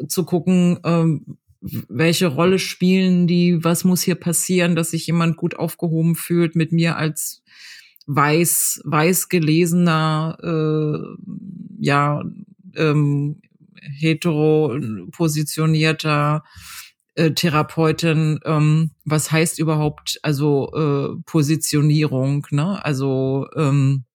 [0.08, 5.56] zu gucken, ähm, welche Rolle spielen die, was muss hier passieren, dass sich jemand gut
[5.56, 7.44] aufgehoben fühlt mit mir als
[8.08, 11.26] weiß, weiß gelesener, äh,
[11.80, 12.24] ja,
[12.76, 13.42] ähm,
[13.82, 14.78] hetero
[15.12, 16.44] positionierter
[17.16, 22.84] äh, Therapeutin, ähm, was heißt überhaupt also äh, Positionierung, ne?
[22.84, 24.06] Also ähm,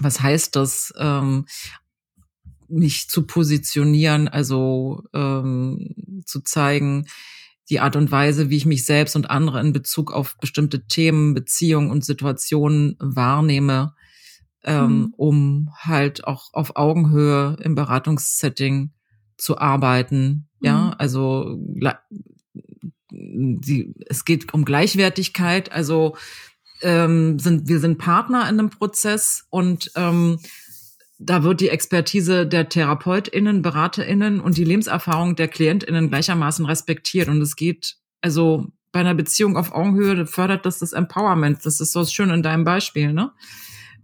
[0.00, 1.46] was heißt das, ähm,
[2.68, 7.06] mich zu positionieren, also ähm, zu zeigen,
[7.68, 11.34] die Art und Weise, wie ich mich selbst und andere in Bezug auf bestimmte Themen,
[11.34, 13.94] Beziehungen und Situationen wahrnehme,
[14.64, 15.14] ähm, mhm.
[15.16, 18.92] um halt auch auf Augenhöhe im Beratungssetting
[19.36, 20.48] zu arbeiten.
[20.60, 20.66] Mhm.
[20.66, 21.56] Ja, also
[23.10, 26.16] die, es geht um Gleichwertigkeit, also
[26.82, 30.38] ähm, sind wir sind Partner in einem Prozess und ähm,
[31.22, 37.28] da wird die Expertise der TherapeutInnen, BeraterInnen und die Lebenserfahrung der KlientInnen gleichermaßen respektiert.
[37.28, 41.64] Und es geht, also bei einer Beziehung auf Augenhöhe fördert das das Empowerment.
[41.66, 43.32] Das ist so schön in deinem Beispiel, ne?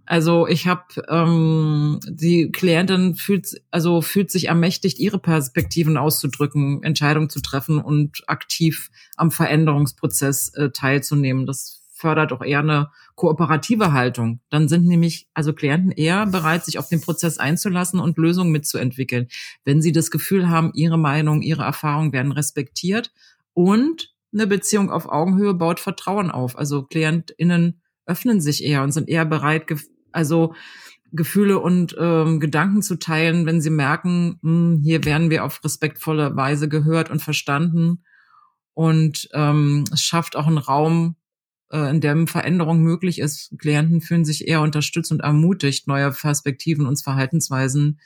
[0.09, 7.29] Also ich habe ähm, die Klientin fühlt also fühlt sich ermächtigt, ihre Perspektiven auszudrücken, Entscheidungen
[7.29, 11.45] zu treffen und aktiv am Veränderungsprozess äh, teilzunehmen.
[11.45, 14.40] Das fördert auch eher eine kooperative Haltung.
[14.51, 19.28] Dann sind nämlich also Klienten eher bereit, sich auf den Prozess einzulassen und Lösungen mitzuentwickeln,
[19.64, 23.12] wenn sie das Gefühl haben, ihre Meinung, ihre Erfahrungen werden respektiert
[23.55, 26.59] und eine Beziehung auf Augenhöhe baut Vertrauen auf.
[26.59, 29.64] Also KlientInnen öffnen sich eher und sind eher bereit,
[30.12, 30.55] also
[31.12, 35.64] Gefühle und ähm, Gedanken zu teilen, wenn sie merken, mh, hm, hier werden wir auf
[35.64, 38.05] respektvolle Weise gehört und verstanden.
[38.74, 41.16] Und ähm, es schafft auch einen Raum,
[41.71, 43.55] äh, in dem Veränderung möglich ist.
[43.59, 48.01] Klienten fühlen sich eher unterstützt und ermutigt, neue Perspektiven und Verhaltensweisen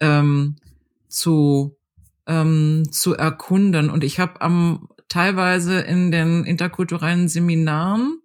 [0.00, 0.56] ähm,
[1.08, 1.76] zu
[2.26, 3.90] ähm, zu erkunden.
[3.90, 8.20] Und ich habe am teilweise in den interkulturellen Seminaren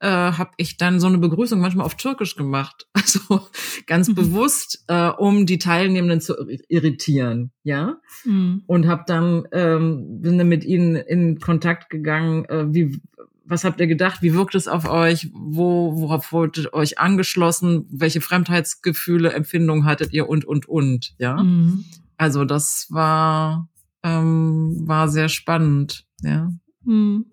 [0.00, 3.42] äh, habe ich dann so eine Begrüßung manchmal auf Türkisch gemacht, also
[3.86, 4.14] ganz mhm.
[4.16, 6.34] bewusst, äh, um die Teilnehmenden zu
[6.68, 8.00] irritieren, ja.
[8.24, 8.64] Mhm.
[8.66, 13.00] Und habe dann ähm, bin dann mit ihnen in Kontakt gegangen, äh, wie
[13.44, 14.22] was habt ihr gedacht?
[14.22, 15.30] Wie wirkt es auf euch?
[15.34, 17.86] Wo, worauf wurdet euch angeschlossen?
[17.90, 21.42] Welche Fremdheitsgefühle, Empfindungen hattet ihr und, und, und, ja?
[21.42, 21.84] Mhm.
[22.16, 23.68] Also das war,
[24.02, 26.52] ähm, war sehr spannend, ja.
[26.84, 27.26] Mhm.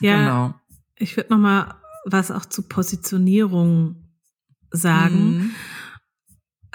[0.00, 0.54] Ja, genau.
[0.96, 1.74] ich würde noch mal
[2.04, 4.08] was auch zu Positionierung
[4.70, 5.34] sagen.
[5.34, 5.50] Mhm.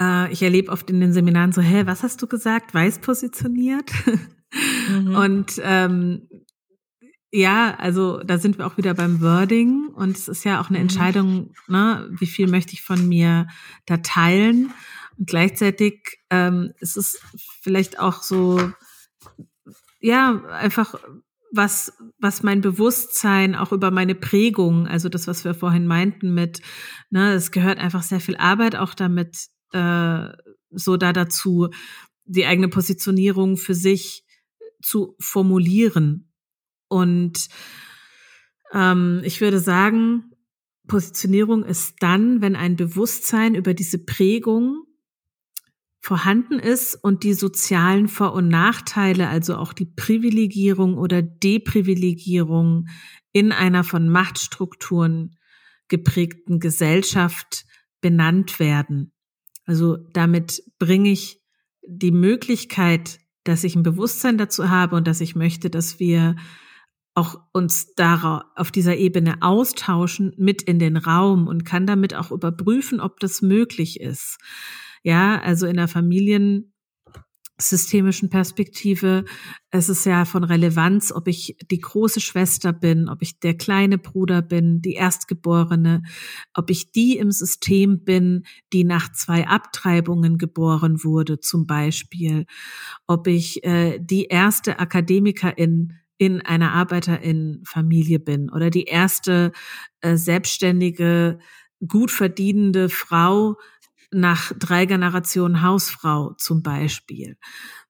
[0.00, 2.74] Äh, ich erlebe oft in den Seminaren so, hä, was hast du gesagt?
[2.74, 3.90] Weiß positioniert?
[4.88, 5.14] Mhm.
[5.14, 6.26] Und ähm,
[7.30, 10.78] ja, also da sind wir auch wieder beim Wording und es ist ja auch eine
[10.78, 10.82] mhm.
[10.82, 13.46] Entscheidung, ne, wie viel möchte ich von mir
[13.86, 14.72] da teilen.
[15.18, 17.20] Und gleichzeitig ähm, ist es
[17.60, 18.72] vielleicht auch so,
[20.00, 20.94] ja, einfach
[21.52, 26.62] was, was mein Bewusstsein auch über meine Prägung, also das, was wir vorhin meinten mit,
[27.10, 30.28] ne, es gehört einfach sehr viel Arbeit auch damit, äh,
[30.70, 31.68] so da dazu,
[32.24, 34.24] die eigene Positionierung für sich
[34.82, 36.27] zu formulieren
[36.88, 37.48] und
[38.72, 40.32] ähm, ich würde sagen,
[40.86, 44.84] Positionierung ist dann, wenn ein Bewusstsein über diese Prägung
[46.00, 52.86] vorhanden ist und die sozialen Vor- und Nachteile, also auch die Privilegierung oder Deprivilegierung
[53.32, 55.36] in einer von Machtstrukturen
[55.88, 57.64] geprägten Gesellschaft
[58.00, 59.12] benannt werden.
[59.66, 61.42] Also damit bringe ich
[61.86, 66.36] die Möglichkeit, dass ich ein Bewusstsein dazu habe und dass ich möchte, dass wir
[67.18, 72.30] auch uns darauf, auf dieser Ebene austauschen mit in den Raum und kann damit auch
[72.30, 74.38] überprüfen, ob das möglich ist.
[75.02, 79.24] Ja, also in der familiensystemischen Perspektive,
[79.70, 83.98] es ist ja von Relevanz, ob ich die große Schwester bin, ob ich der kleine
[83.98, 86.04] Bruder bin, die Erstgeborene,
[86.54, 92.46] ob ich die im System bin, die nach zwei Abtreibungen geboren wurde, zum Beispiel,
[93.08, 99.52] ob ich äh, die erste Akademikerin in einer Arbeiterinnenfamilie bin oder die erste
[100.00, 101.38] äh, selbstständige,
[101.86, 103.56] gut verdienende Frau
[104.10, 107.36] nach drei Generationen Hausfrau zum Beispiel.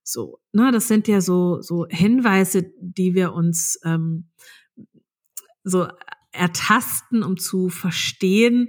[0.02, 4.28] So, ne, das sind ja so so Hinweise, die wir uns ähm,
[5.64, 5.88] so
[6.32, 8.68] ertasten, um zu verstehen,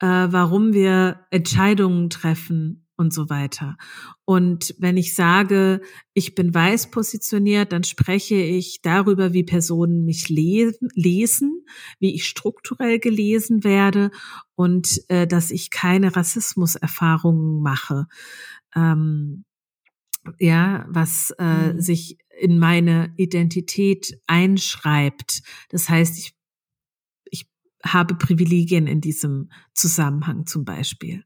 [0.00, 3.76] äh, warum wir Entscheidungen treffen und so weiter.
[4.24, 5.80] Und wenn ich sage,
[6.12, 11.64] ich bin weiß positioniert, dann spreche ich darüber, wie Personen mich lesen,
[11.98, 14.10] wie ich strukturell gelesen werde
[14.54, 18.06] und äh, dass ich keine Rassismuserfahrungen mache.
[18.74, 19.44] Ähm,
[20.38, 21.80] ja, was äh, mhm.
[21.80, 25.42] sich in meine Identität einschreibt.
[25.68, 26.34] Das heißt, ich,
[27.30, 27.46] ich
[27.84, 31.24] habe Privilegien in diesem Zusammenhang zum Beispiel.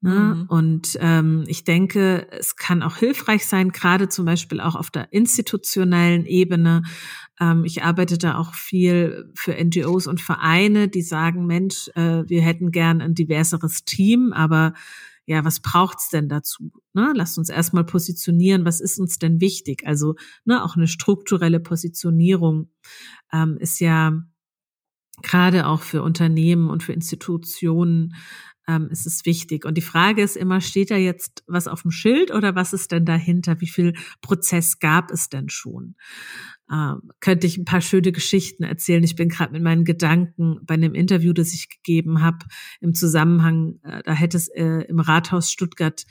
[0.00, 0.10] Ne?
[0.10, 0.46] Mhm.
[0.48, 5.12] Und ähm, ich denke, es kann auch hilfreich sein, gerade zum Beispiel auch auf der
[5.12, 6.82] institutionellen Ebene.
[7.40, 12.42] Ähm, ich arbeite da auch viel für NGOs und Vereine, die sagen, Mensch, äh, wir
[12.42, 14.74] hätten gern ein diverseres Team, aber
[15.26, 16.72] ja, was braucht's denn dazu?
[16.94, 17.12] Ne?
[17.14, 19.82] Lasst uns erstmal positionieren, was ist uns denn wichtig?
[19.84, 22.70] Also ne, auch eine strukturelle Positionierung
[23.32, 24.12] ähm, ist ja
[25.22, 28.14] gerade auch für Unternehmen und für Institutionen
[28.68, 29.64] ähm, ist es wichtig.
[29.64, 32.92] Und die Frage ist immer, steht da jetzt was auf dem Schild oder was ist
[32.92, 33.60] denn dahinter?
[33.60, 35.96] Wie viel Prozess gab es denn schon?
[36.70, 39.02] äh, könnte ich ein paar schöne Geschichten erzählen.
[39.02, 42.38] Ich bin gerade mit meinen Gedanken bei einem Interview, das ich gegeben habe,
[42.80, 46.04] im Zusammenhang, äh, da hätte es äh, im Rathaus Stuttgart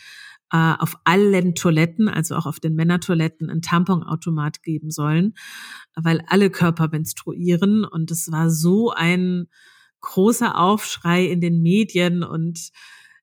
[0.52, 5.34] äh, auf allen Toiletten, also auch auf den Männertoiletten, ein Tamponautomat geben sollen,
[5.96, 7.84] weil alle Körper menstruieren.
[7.86, 9.48] Und es war so ein
[10.02, 12.72] großer Aufschrei in den Medien und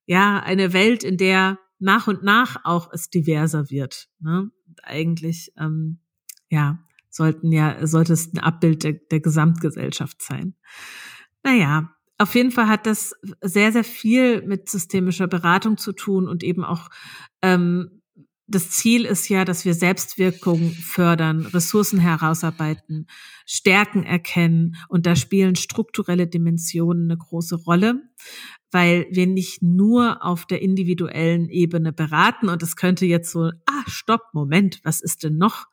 [0.07, 4.09] ja, eine Welt, in der nach und nach auch es diverser wird.
[4.21, 4.51] Ne?
[4.83, 6.01] Eigentlich, ähm,
[6.49, 6.79] ja,
[7.11, 10.55] sollten ja, sollte es ein Abbild der, der Gesamtgesellschaft sein.
[11.43, 16.43] Naja, auf jeden Fall hat das sehr, sehr viel mit systemischer Beratung zu tun und
[16.43, 16.89] eben auch
[17.43, 17.94] ähm,
[18.47, 23.07] das Ziel ist ja, dass wir Selbstwirkung fördern, Ressourcen herausarbeiten,
[23.47, 28.03] Stärken erkennen und da spielen strukturelle Dimensionen eine große Rolle,
[28.71, 33.85] weil wir nicht nur auf der individuellen Ebene beraten und es könnte jetzt so, ah,
[33.87, 35.67] stopp, Moment, was ist denn noch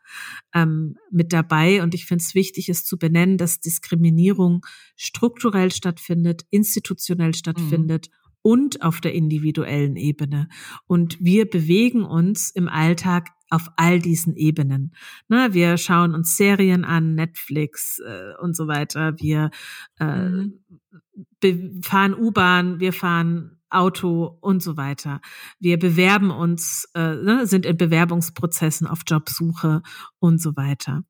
[0.54, 1.84] ähm, mit dabei?
[1.84, 4.66] Und ich finde es wichtig, es zu benennen, dass Diskriminierung
[4.96, 10.48] strukturell stattfindet, institutionell stattfindet mhm und auf der individuellen Ebene.
[10.88, 14.94] Und wir bewegen uns im Alltag auf all diesen Ebenen.
[15.28, 19.20] Ne, wir schauen uns Serien an, Netflix äh, und so weiter.
[19.20, 19.52] Wir
[20.00, 21.82] äh, mhm.
[21.84, 25.22] fahren U-Bahn, wir fahren Auto und so weiter.
[25.60, 29.82] Wir bewerben uns, äh, ne, sind in Bewerbungsprozessen auf Jobsuche
[30.20, 31.04] und so weiter.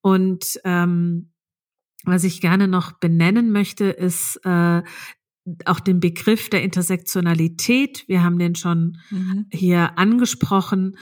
[0.00, 1.32] Und ähm,
[2.04, 4.82] was ich gerne noch benennen möchte, ist äh,
[5.64, 8.04] auch den Begriff der Intersektionalität.
[8.08, 9.46] Wir haben den schon mhm.
[9.52, 10.96] hier angesprochen.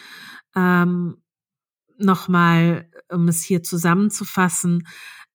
[0.54, 1.16] Ähm,
[1.96, 4.82] Nochmal, um es hier zusammenzufassen.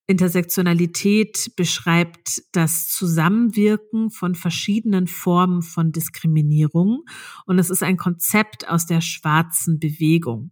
[0.07, 7.03] Intersektionalität beschreibt das Zusammenwirken von verschiedenen Formen von Diskriminierung
[7.45, 10.51] und es ist ein Konzept aus der schwarzen Bewegung.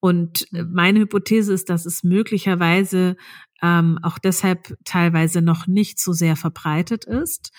[0.00, 0.70] Und mhm.
[0.74, 3.16] meine Hypothese ist, dass es möglicherweise
[3.64, 7.50] ähm, auch deshalb teilweise noch nicht so sehr verbreitet ist.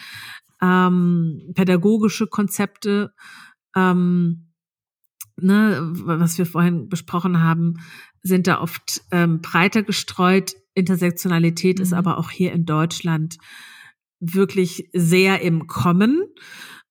[0.62, 3.12] Ähm, pädagogische Konzepte,
[3.76, 4.52] ähm,
[5.36, 7.80] ne, was wir vorhin besprochen haben,
[8.22, 10.54] sind da oft ähm, breiter gestreut.
[10.76, 11.84] Intersektionalität mhm.
[11.84, 13.38] ist aber auch hier in Deutschland
[14.20, 16.22] wirklich sehr im Kommen.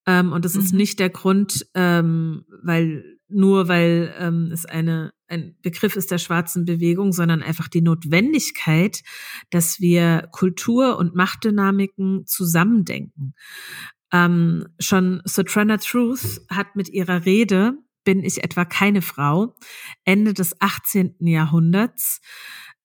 [0.07, 0.61] Ähm, und das mhm.
[0.61, 6.19] ist nicht der Grund, ähm, weil nur weil ähm, es eine ein Begriff ist der
[6.19, 9.03] schwarzen Bewegung, sondern einfach die Notwendigkeit,
[9.51, 13.35] dass wir Kultur und Machtdynamiken zusammendenken.
[14.13, 19.57] Ähm, schon Sotrana Truth hat mit ihrer Rede Bin ich etwa keine Frau
[20.05, 21.17] Ende des 18.
[21.21, 22.21] Jahrhunderts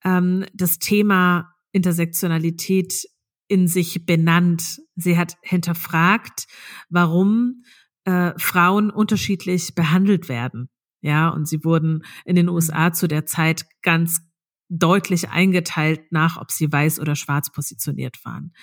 [0.04, 3.06] ähm, das Thema Intersektionalität
[3.50, 4.80] in sich benannt.
[4.96, 6.48] Sie hat hinterfragt,
[6.90, 7.64] warum
[8.10, 10.70] äh, Frauen unterschiedlich behandelt werden.
[11.02, 14.22] Ja, und sie wurden in den USA zu der Zeit ganz
[14.68, 18.54] deutlich eingeteilt nach, ob sie weiß oder schwarz positioniert waren.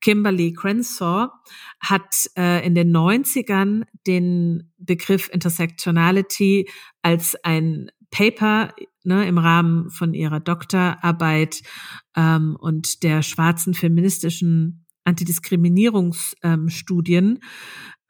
[0.00, 1.28] Kimberly Crenshaw
[1.80, 6.68] hat äh, in den 90ern den Begriff Intersectionality
[7.02, 8.74] als ein Paper
[9.04, 11.62] ne, im Rahmen von ihrer Doktorarbeit
[12.16, 17.40] ähm, und der schwarzen feministischen Antidiskriminierungsstudien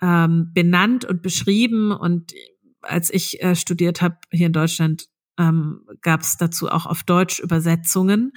[0.03, 2.35] ähm, benannt und beschrieben und
[2.83, 7.39] als ich äh, studiert habe hier in Deutschland, ähm, gab es dazu auch auf Deutsch
[7.39, 8.33] Übersetzungen.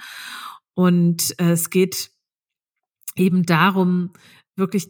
[0.74, 2.10] Und äh, es geht
[3.16, 4.12] eben darum,
[4.54, 4.88] wirklich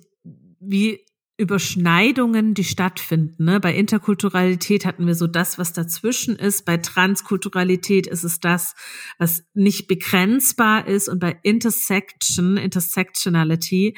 [0.60, 1.05] wie
[1.38, 3.44] Überschneidungen, die stattfinden.
[3.44, 3.60] Ne?
[3.60, 6.64] Bei Interkulturalität hatten wir so das, was dazwischen ist.
[6.64, 8.74] Bei Transkulturalität ist es das,
[9.18, 11.08] was nicht begrenzbar ist.
[11.08, 13.96] Und bei Intersection, Intersectionality,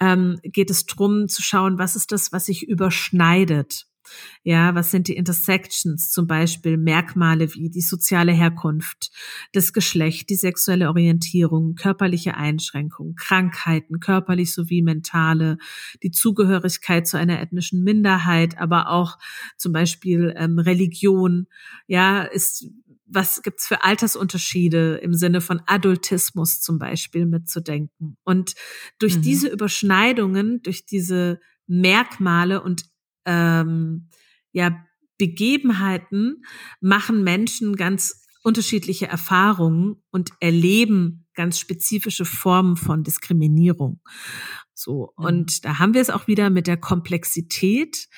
[0.00, 3.89] ähm, geht es drum zu schauen, was ist das, was sich überschneidet.
[4.42, 6.10] Ja, was sind die Intersections?
[6.10, 9.10] Zum Beispiel Merkmale wie die soziale Herkunft,
[9.52, 15.58] das Geschlecht, die sexuelle Orientierung, körperliche Einschränkungen, Krankheiten, körperlich sowie mentale,
[16.02, 19.18] die Zugehörigkeit zu einer ethnischen Minderheit, aber auch
[19.56, 21.46] zum Beispiel ähm, Religion.
[21.86, 22.66] Ja, ist
[23.10, 28.16] was gibt's für Altersunterschiede im Sinne von Adultismus zum Beispiel mitzudenken.
[28.24, 28.54] Und
[28.98, 29.22] durch mhm.
[29.22, 32.84] diese Überschneidungen, durch diese Merkmale und
[33.24, 34.08] ähm,
[34.52, 34.84] ja,
[35.18, 36.42] Begebenheiten
[36.80, 44.00] machen Menschen ganz unterschiedliche Erfahrungen und erleben ganz spezifische Formen von Diskriminierung.
[44.74, 45.12] So.
[45.18, 45.24] Mhm.
[45.24, 48.08] Und da haben wir es auch wieder mit der Komplexität.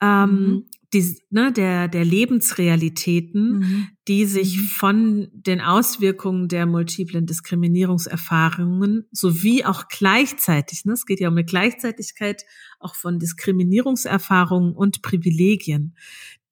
[0.00, 3.88] Ähm, mhm die, ne, der, der Lebensrealitäten, mhm.
[4.08, 4.62] die sich mhm.
[4.62, 11.44] von den Auswirkungen der multiplen Diskriminierungserfahrungen sowie auch gleichzeitig, ne, es geht ja um eine
[11.44, 12.44] Gleichzeitigkeit
[12.78, 15.96] auch von Diskriminierungserfahrungen und Privilegien,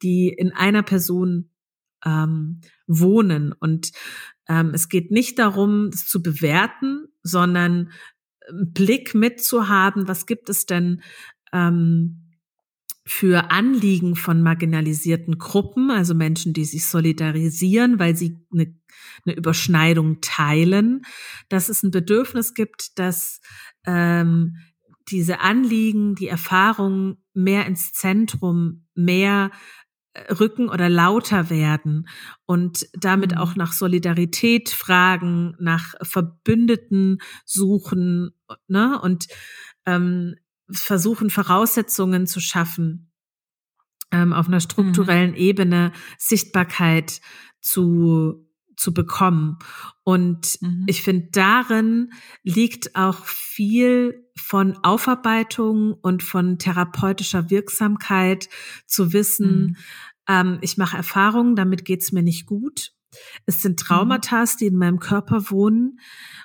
[0.03, 1.51] die in einer Person
[2.05, 3.53] ähm, wohnen.
[3.53, 3.93] Und
[4.51, 7.91] Ähm, es geht nicht darum, es zu bewerten, sondern
[8.51, 11.03] einen Blick mitzuhaben, was gibt es denn
[11.53, 12.28] ähm,
[13.09, 18.77] für Anliegen von marginalisierten Gruppen, also Menschen, die sich solidarisieren, weil sie eine,
[19.25, 21.07] eine Überschneidung teilen,
[21.49, 23.41] dass es ein Bedürfnis gibt, dass
[23.87, 24.57] ähm,
[25.09, 29.53] diese Anliegen, die Erfahrungen mehr ins Zentrum, mehr
[30.13, 32.11] äh, rücken oder lauter werden
[32.45, 33.39] und damit mhm.
[33.39, 38.33] auch nach Solidarität fragen, nach Verbündeten suchen
[38.67, 39.01] ne?
[39.01, 39.29] und
[39.87, 40.35] ähm,
[40.71, 43.11] versuchen, Voraussetzungen zu schaffen,
[44.11, 45.37] ähm, auf einer strukturellen mhm.
[45.37, 47.21] Ebene Sichtbarkeit
[47.61, 48.49] zu
[48.79, 49.59] zu bekommen.
[50.05, 50.85] Und mhm.
[50.87, 52.13] ich finde, darin
[52.45, 58.49] liegt auch viel von Aufarbeitung und von therapeutischer Wirksamkeit
[58.87, 59.77] zu wissen, mhm.
[60.29, 62.93] ähm, ich mache Erfahrungen, damit geht's mir nicht gut.
[63.47, 63.85] Es sind mhm.
[63.85, 65.99] Traumata, die in meinem Körper wohnen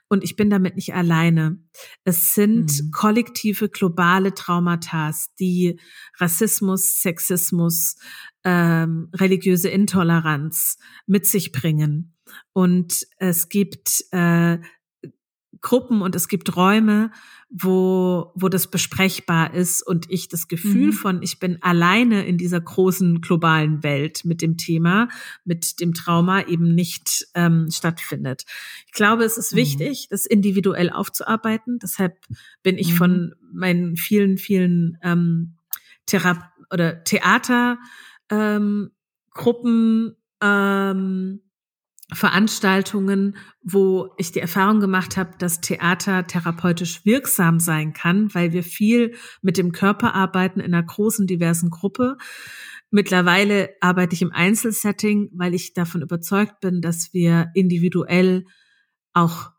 [0.08, 1.58] und ich bin damit nicht alleine.
[2.04, 2.92] Es sind mhm.
[2.92, 5.80] kollektive globale Traumata, die
[6.20, 7.96] Rassismus, Sexismus,
[8.44, 12.16] ähm, religiöse Intoleranz mit sich bringen.
[12.54, 14.60] Und es gibt äh,
[15.64, 17.10] Gruppen und es gibt Räume,
[17.50, 20.94] wo, wo das besprechbar ist und ich das Gefühl mhm.
[20.94, 25.08] von, ich bin alleine in dieser großen globalen Welt mit dem Thema,
[25.46, 28.44] mit dem Trauma eben nicht ähm, stattfindet.
[28.88, 29.58] Ich glaube, es ist mhm.
[29.58, 31.80] wichtig, das individuell aufzuarbeiten.
[31.82, 32.18] Deshalb
[32.62, 32.98] bin ich mhm.
[32.98, 35.56] von meinen vielen, vielen ähm,
[36.06, 37.78] Thera oder Theatergruppen
[38.30, 38.92] ähm,
[39.32, 41.42] Gruppen, ähm,
[42.14, 48.64] Veranstaltungen, wo ich die Erfahrung gemacht habe, dass Theater therapeutisch wirksam sein kann, weil wir
[48.64, 52.18] viel mit dem Körper arbeiten in einer großen, diversen Gruppe.
[52.92, 58.46] Mittlerweile arbeite ich im Einzelsetting, weil ich davon überzeugt bin, dass wir individuell
[59.14, 59.52] auch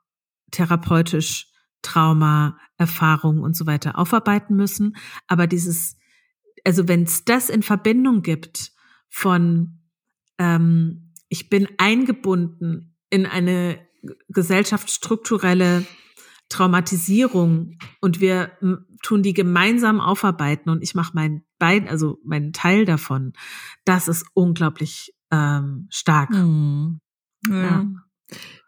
[0.50, 1.48] therapeutisch
[1.82, 4.96] Trauma, Erfahrungen und so weiter aufarbeiten müssen.
[5.26, 5.96] Aber dieses,
[6.64, 8.72] also wenn es das in Verbindung gibt
[9.08, 9.80] von
[10.38, 13.78] ähm, ich bin eingebunden in eine
[14.28, 15.84] gesellschaftsstrukturelle
[16.48, 18.52] Traumatisierung und wir
[19.02, 23.32] tun die gemeinsam aufarbeiten und ich mache mein Bein, also meinen Teil davon.
[23.84, 26.30] Das ist unglaublich ähm, stark.
[26.30, 27.00] Mhm.
[27.48, 27.62] Ja.
[27.62, 27.86] ja.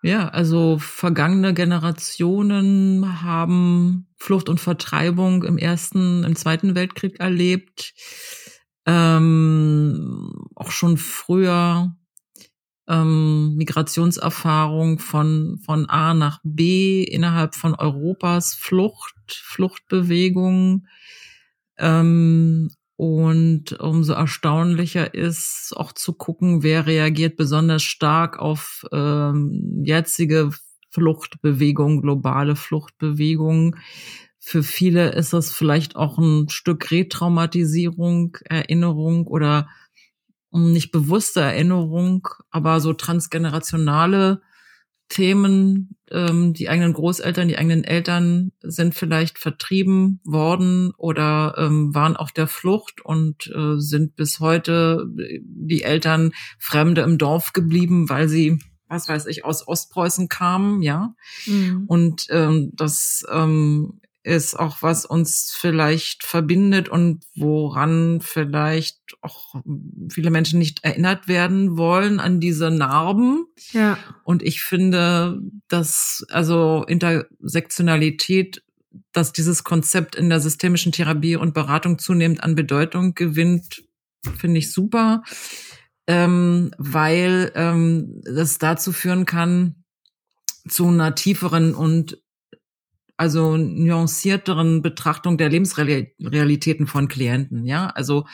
[0.03, 7.95] Ja, also vergangene Generationen haben Flucht und Vertreibung im ersten, im zweiten Weltkrieg erlebt.
[8.85, 11.97] Ähm, auch schon früher
[12.89, 20.87] ähm, Migrationserfahrung von, von A nach B innerhalb von Europas, Flucht, Fluchtbewegung.
[21.79, 30.51] Ähm, und umso erstaunlicher ist auch zu gucken, wer reagiert besonders stark auf ähm, jetzige
[30.91, 33.77] Fluchtbewegung, globale Fluchtbewegung.
[34.39, 39.69] Für viele ist das vielleicht auch ein Stück Retraumatisierung, Erinnerung oder
[40.57, 44.43] nicht bewusste Erinnerung, aber so transgenerationale
[45.09, 52.17] Themen, ähm, die eigenen Großeltern, die eigenen Eltern sind vielleicht vertrieben worden oder ähm, waren
[52.17, 55.07] auf der Flucht und äh, sind bis heute
[55.43, 61.15] die Eltern Fremde im Dorf geblieben, weil sie was weiß ich, aus Ostpreußen kamen, ja.
[61.47, 61.85] Mhm.
[61.89, 69.55] Und ähm, das ähm, ist auch, was uns vielleicht verbindet und woran vielleicht auch
[70.11, 73.47] viele Menschen nicht erinnert werden wollen an diese Narben.
[73.71, 73.97] Ja.
[74.25, 78.65] Und ich finde, dass also Intersektionalität,
[79.13, 83.85] dass dieses Konzept in der systemischen Therapie und Beratung zunehmend an Bedeutung gewinnt,
[84.37, 85.23] finde ich super,
[86.09, 89.85] ähm, weil ähm, das dazu führen kann,
[90.69, 92.19] zu einer tieferen und
[93.17, 97.89] also nuancierteren Betrachtung der Lebensrealitäten von Klienten, ja.
[97.89, 98.27] Also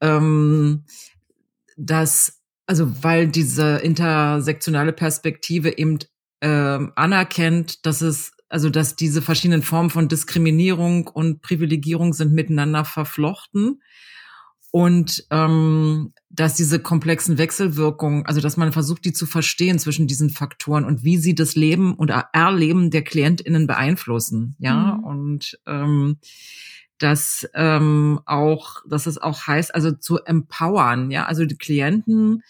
[0.00, 0.84] ähm,
[1.76, 5.98] das, also weil diese intersektionale Perspektive eben
[6.40, 12.84] ähm, anerkennt, dass es also dass diese verschiedenen Formen von Diskriminierung und Privilegierung sind miteinander
[12.84, 13.82] verflochten
[14.70, 20.30] und ähm, dass diese komplexen Wechselwirkungen, also dass man versucht, die zu verstehen zwischen diesen
[20.30, 25.04] Faktoren und wie sie das Leben oder Erleben der KlientInnen beeinflussen, ja, mhm.
[25.04, 26.18] und ähm,
[26.98, 32.42] dass ähm, auch, dass es auch heißt, also zu empowern, ja, also die Klienten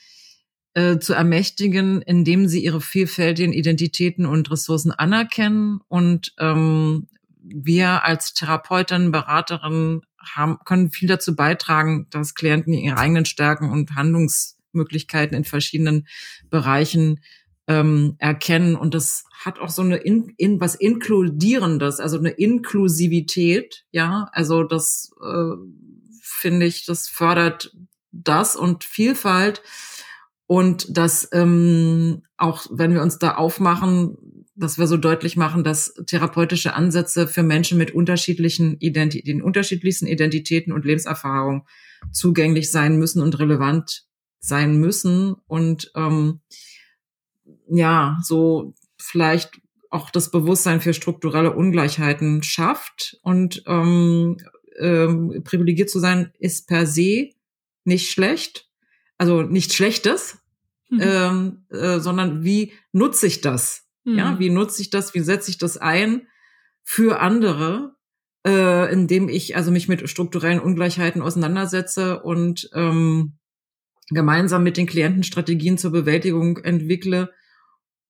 [0.73, 7.07] äh, zu ermächtigen, indem sie ihre vielfältigen Identitäten und Ressourcen anerkennen und ähm,
[7.43, 10.01] wir als Therapeutin, Beraterin
[10.35, 16.07] haben, können viel dazu beitragen, dass Klienten ihre eigenen Stärken und Handlungsmöglichkeiten in verschiedenen
[16.51, 17.21] Bereichen
[17.67, 18.77] ähm, erkennen.
[18.77, 24.29] Und das hat auch so eine in, in was Inkludierendes, also eine Inklusivität, ja.
[24.33, 25.57] Also das äh,
[26.23, 27.75] finde ich, das fördert
[28.13, 29.63] das und Vielfalt.
[30.47, 34.19] Und das ähm, auch, wenn wir uns da aufmachen,
[34.57, 40.07] dass wir so deutlich machen, dass therapeutische Ansätze für Menschen mit unterschiedlichen Identi den unterschiedlichsten
[40.07, 41.63] Identitäten und Lebenserfahrungen
[42.13, 44.05] zugänglich sein müssen und relevant
[44.39, 46.41] sein müssen und ähm,
[47.69, 54.37] ja, so vielleicht auch das Bewusstsein für strukturelle Ungleichheiten schafft und ähm,
[54.79, 57.31] ähm, privilegiert zu sein ist per se
[57.85, 58.69] nicht schlecht,
[59.19, 60.39] also nichts Schlechtes,
[60.91, 61.01] mhm.
[61.01, 63.84] ähm, äh, sondern wie nutze ich das?
[64.05, 64.19] Mhm.
[64.19, 65.15] Ja, wie nutze ich das?
[65.15, 66.29] Wie setze ich das ein
[66.83, 67.97] für andere,
[68.47, 73.39] äh, indem ich also mich mit strukturellen Ungleichheiten auseinandersetze und ähm,
[74.11, 77.33] gemeinsam mit den Klienten Strategien zur Bewältigung entwickle.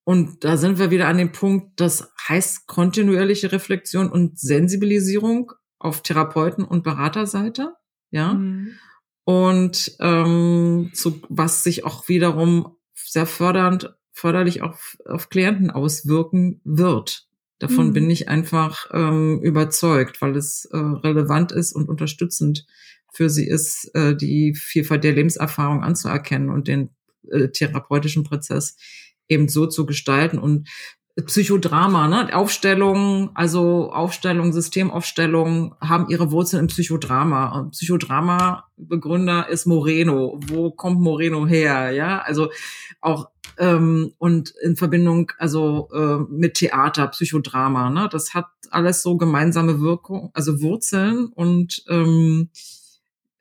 [0.04, 6.02] Und da sind wir wieder an dem Punkt, das heißt kontinuierliche Reflexion und Sensibilisierung auf
[6.02, 7.74] Therapeuten- und Beraterseite.
[8.10, 8.34] Ja.
[8.34, 8.74] Mhm.
[9.24, 17.28] Und ähm, zu, was sich auch wiederum sehr fördernd, förderlich auf, auf Klienten auswirken wird.
[17.58, 17.92] Davon mhm.
[17.92, 22.66] bin ich einfach ähm, überzeugt, weil es äh, relevant ist und unterstützend
[23.12, 26.90] für sie ist, äh, die Vielfalt der Lebenserfahrung anzuerkennen und den
[27.30, 28.76] äh, therapeutischen Prozess
[29.28, 30.68] eben so zu gestalten und
[31.22, 32.34] Psychodrama, ne?
[32.34, 37.68] Aufstellungen, also Aufstellung, Systemaufstellung haben ihre Wurzeln im Psychodrama.
[37.70, 40.40] Psychodrama-Begründer ist Moreno.
[40.48, 41.92] Wo kommt Moreno her?
[41.92, 42.50] Ja, also
[43.00, 47.90] auch ähm, und in Verbindung also äh, mit Theater, Psychodrama.
[47.90, 48.08] Ne?
[48.10, 52.50] Das hat alles so gemeinsame Wirkung, also Wurzeln und ähm,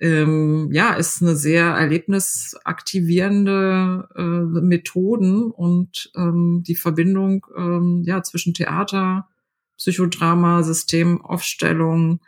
[0.04, 8.54] ähm, ja, ist eine sehr erlebnisaktivierende äh, Methoden und ähm, die Verbindung ähm, ja zwischen
[8.54, 9.30] Theater,
[9.78, 12.20] Psychodrama, Systemaufstellung,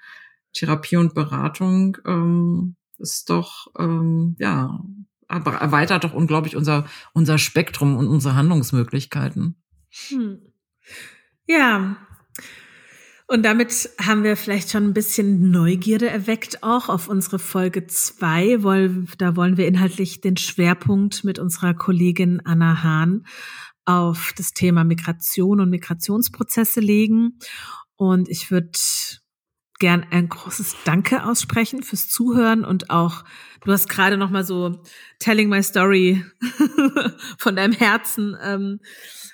[0.54, 4.80] Therapie und Beratung ähm, ist doch ähm, ja
[5.28, 9.62] erweitert doch unglaublich unser unser Spektrum und unsere Handlungsmöglichkeiten.
[10.08, 10.40] Hm.
[11.46, 11.98] Ja,
[13.28, 18.58] und damit haben wir vielleicht schon ein bisschen Neugierde erweckt auch auf unsere Folge zwei.
[19.18, 23.26] Da wollen wir inhaltlich den Schwerpunkt mit unserer Kollegin Anna Hahn
[23.86, 27.40] auf das Thema Migration und Migrationsprozesse legen.
[27.96, 28.72] Und ich würde
[29.80, 33.24] gern ein großes Danke aussprechen fürs Zuhören und auch,
[33.64, 34.82] du hast gerade noch mal so
[35.20, 36.24] Telling My Story
[37.38, 38.80] von deinem Herzen ähm,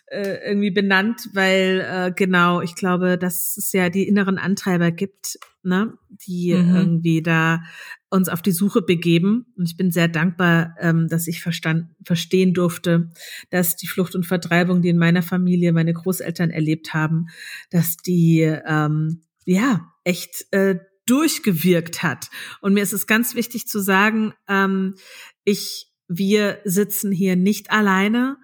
[0.07, 5.37] äh, irgendwie benannt, weil äh, genau, ich glaube, dass es ja die inneren Antreiber gibt,
[5.63, 5.93] ne,
[6.27, 6.75] die mhm.
[6.75, 7.61] irgendwie da
[8.09, 9.45] uns auf die Suche begeben.
[9.55, 13.09] Und ich bin sehr dankbar, ähm, dass ich verstand, verstehen durfte,
[13.51, 17.27] dass die Flucht und Vertreibung, die in meiner Familie meine Großeltern erlebt haben,
[17.69, 22.29] dass die ähm, ja echt äh, durchgewirkt hat.
[22.61, 24.95] Und mir ist es ganz wichtig zu sagen, ähm,
[25.43, 28.37] ich wir sitzen hier nicht alleine.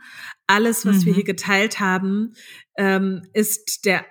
[0.47, 1.05] Alles, was mhm.
[1.05, 2.34] wir hier geteilt haben,
[2.78, 4.05] ähm, ist der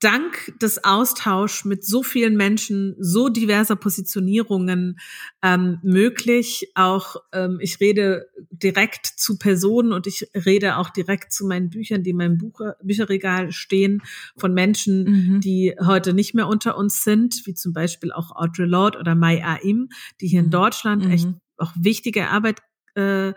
[0.00, 4.98] Dank des Austauschs mit so vielen Menschen, so diverser Positionierungen
[5.42, 6.72] ähm, möglich.
[6.74, 12.02] Auch ähm, ich rede direkt zu Personen und ich rede auch direkt zu meinen Büchern,
[12.02, 14.00] die in meinem Buch, Bücherregal stehen,
[14.38, 15.40] von Menschen, mhm.
[15.42, 19.44] die heute nicht mehr unter uns sind, wie zum Beispiel auch Audre Lorde oder Mai
[19.44, 19.90] Aim,
[20.22, 20.52] die hier in mhm.
[20.52, 21.10] Deutschland mhm.
[21.10, 22.62] echt auch wichtige Arbeit
[22.96, 23.34] äh,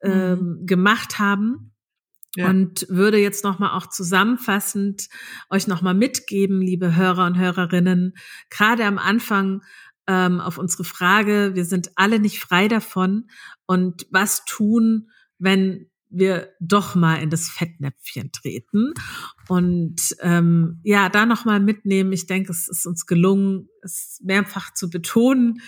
[0.00, 0.36] äh,
[0.66, 1.71] gemacht haben.
[2.34, 2.48] Ja.
[2.48, 5.08] Und würde jetzt nochmal auch zusammenfassend
[5.50, 8.14] euch nochmal mitgeben, liebe Hörer und Hörerinnen,
[8.48, 9.62] gerade am Anfang
[10.06, 13.28] ähm, auf unsere Frage, wir sind alle nicht frei davon
[13.66, 18.92] und was tun, wenn wir doch mal in das Fettnäpfchen treten
[19.48, 22.12] und ähm, ja, da nochmal mitnehmen.
[22.12, 25.60] Ich denke, es ist uns gelungen, es mehrfach zu betonen,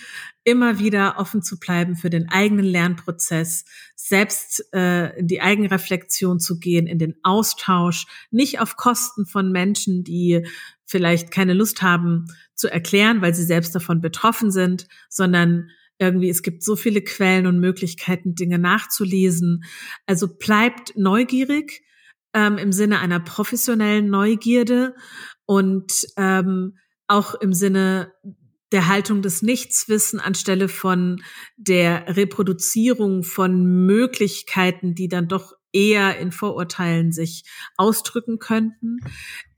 [0.45, 3.65] immer wieder offen zu bleiben für den eigenen Lernprozess,
[3.97, 10.05] selbst äh, in die Eigenreflexion zu gehen, in den Austausch, nicht auf Kosten von Menschen,
[10.05, 10.47] die
[10.87, 16.43] vielleicht keine Lust haben zu erklären, weil sie selbst davon betroffen sind, sondern irgendwie, es
[16.43, 19.65] gibt so viele Quellen und Möglichkeiten, Dinge nachzulesen.
[20.07, 21.83] Also bleibt neugierig
[22.35, 24.95] ähm, im Sinne einer professionellen Neugierde
[25.47, 28.12] und ähm, auch im Sinne
[28.73, 31.23] der Haltung des Nichtswissen anstelle von
[31.57, 37.45] der Reproduzierung von Möglichkeiten, die dann doch eher in Vorurteilen sich
[37.77, 38.99] ausdrücken könnten.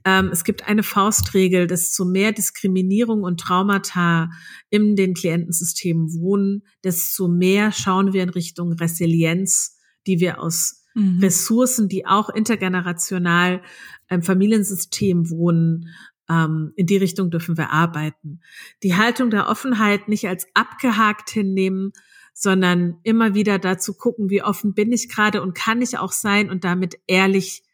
[0.07, 4.31] Ähm, es gibt eine Faustregel, desto mehr Diskriminierung und Traumata
[4.71, 9.77] in den Klientensystemen wohnen, desto mehr schauen wir in Richtung Resilienz,
[10.07, 11.19] die wir aus mhm.
[11.19, 13.63] Ressourcen, die auch intergenerational
[14.09, 15.89] im Familiensystem wohnen,
[16.31, 18.41] ähm, in die Richtung dürfen wir arbeiten.
[18.85, 21.91] Die Haltung der Offenheit nicht als abgehakt hinnehmen,
[22.33, 26.49] sondern immer wieder dazu gucken, wie offen bin ich gerade und kann ich auch sein
[26.49, 27.65] und damit ehrlich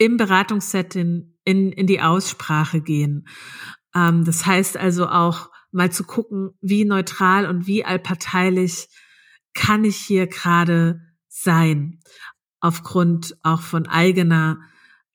[0.00, 3.28] im Beratungssetting in, in die Aussprache gehen.
[3.94, 8.88] Ähm, das heißt also auch mal zu gucken, wie neutral und wie allparteilich
[9.52, 12.00] kann ich hier gerade sein,
[12.60, 14.60] aufgrund auch von eigener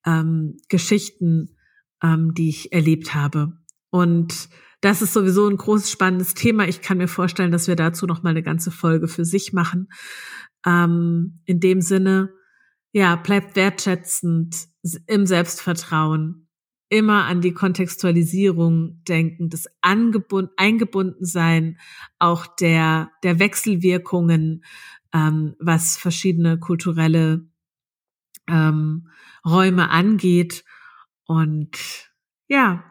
[0.05, 1.57] ähm, Geschichten,
[2.03, 3.53] ähm, die ich erlebt habe.
[3.89, 4.49] Und
[4.81, 6.67] das ist sowieso ein großes spannendes Thema.
[6.67, 9.87] Ich kann mir vorstellen, dass wir dazu noch mal eine ganze Folge für sich machen.
[10.63, 12.29] Ähm, in dem Sinne,
[12.95, 14.69] ja, bleibt wertschätzend
[15.05, 16.47] im Selbstvertrauen,
[16.88, 21.77] immer an die Kontextualisierung denken, das Angebund, Eingebundensein
[22.19, 24.63] auch der, der Wechselwirkungen,
[25.13, 27.45] ähm, was verschiedene kulturelle
[28.47, 29.09] ähm,
[29.45, 30.63] Räume angeht.
[31.26, 31.77] Und
[32.47, 32.85] ja,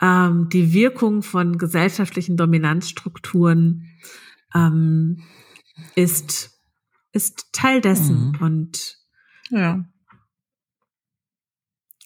[0.00, 3.86] ähm, die Wirkung von gesellschaftlichen Dominanzstrukturen
[4.52, 5.22] ähm,
[5.94, 6.60] ist,
[7.12, 8.30] ist Teil dessen.
[8.30, 8.38] Mhm.
[8.40, 8.98] Und
[9.50, 9.84] ja.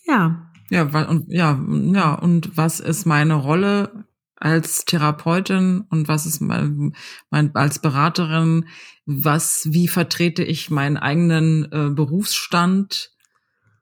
[0.06, 0.52] Ja.
[0.68, 1.60] Ja, und ja,
[1.92, 6.94] ja, und was ist meine Rolle als Therapeutin und was ist mein,
[7.30, 8.66] mein als Beraterin,
[9.06, 13.12] was, wie vertrete ich meinen eigenen äh, Berufsstand,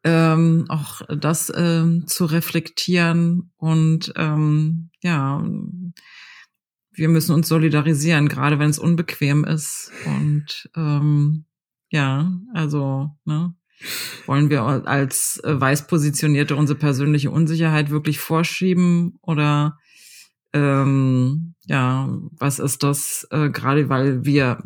[0.05, 5.43] ähm, auch das ähm, zu reflektieren und ähm, ja,
[6.95, 9.91] wir müssen uns solidarisieren, gerade wenn es unbequem ist.
[10.07, 11.45] Und ähm,
[11.91, 13.55] ja, also ne,
[14.27, 19.19] wollen wir als äh, weiß positionierte unsere persönliche Unsicherheit wirklich vorschieben?
[19.23, 19.79] Oder
[20.53, 23.27] ähm, ja, was ist das?
[23.31, 24.63] Äh, gerade weil wir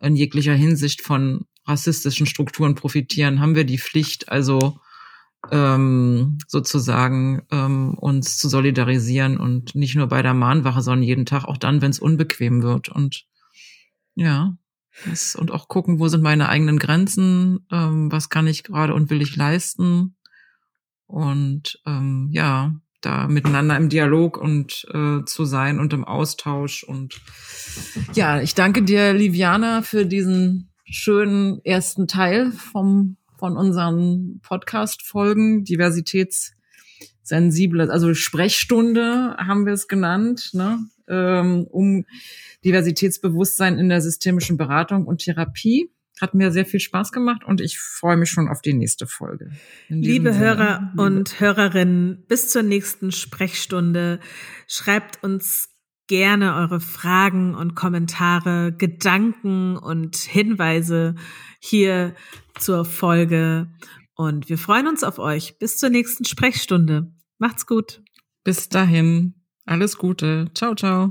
[0.00, 4.80] in jeglicher Hinsicht von rassistischen Strukturen profitieren, haben wir die Pflicht, also
[5.50, 11.44] ähm, sozusagen ähm, uns zu solidarisieren und nicht nur bei der Mahnwache, sondern jeden Tag
[11.44, 12.88] auch dann, wenn es unbequem wird.
[12.88, 13.26] Und
[14.14, 14.56] ja,
[15.06, 19.10] das, und auch gucken, wo sind meine eigenen Grenzen, ähm, was kann ich gerade und
[19.10, 20.16] will ich leisten.
[21.06, 26.84] Und ähm, ja, da miteinander im Dialog und äh, zu sein und im Austausch.
[26.84, 27.20] Und
[28.14, 37.90] ja, ich danke dir, Liviana, für diesen schönen ersten Teil vom, von unseren Podcast-Folgen, diversitätssensible,
[37.90, 40.78] also Sprechstunde haben wir es genannt, ne?
[41.08, 42.04] ähm, um
[42.64, 45.90] Diversitätsbewusstsein in der systemischen Beratung und Therapie.
[46.20, 49.50] Hat mir sehr viel Spaß gemacht und ich freue mich schon auf die nächste Folge.
[49.88, 51.02] Liebe Sinne, Hörer liebe.
[51.02, 54.20] und Hörerinnen, bis zur nächsten Sprechstunde.
[54.68, 55.71] Schreibt uns
[56.12, 61.14] gerne eure Fragen und Kommentare, Gedanken und Hinweise
[61.58, 62.14] hier
[62.58, 63.72] zur Folge.
[64.14, 65.58] Und wir freuen uns auf euch.
[65.58, 67.10] Bis zur nächsten Sprechstunde.
[67.38, 68.02] Macht's gut.
[68.44, 69.42] Bis dahin.
[69.64, 70.50] Alles Gute.
[70.52, 71.10] Ciao, ciao.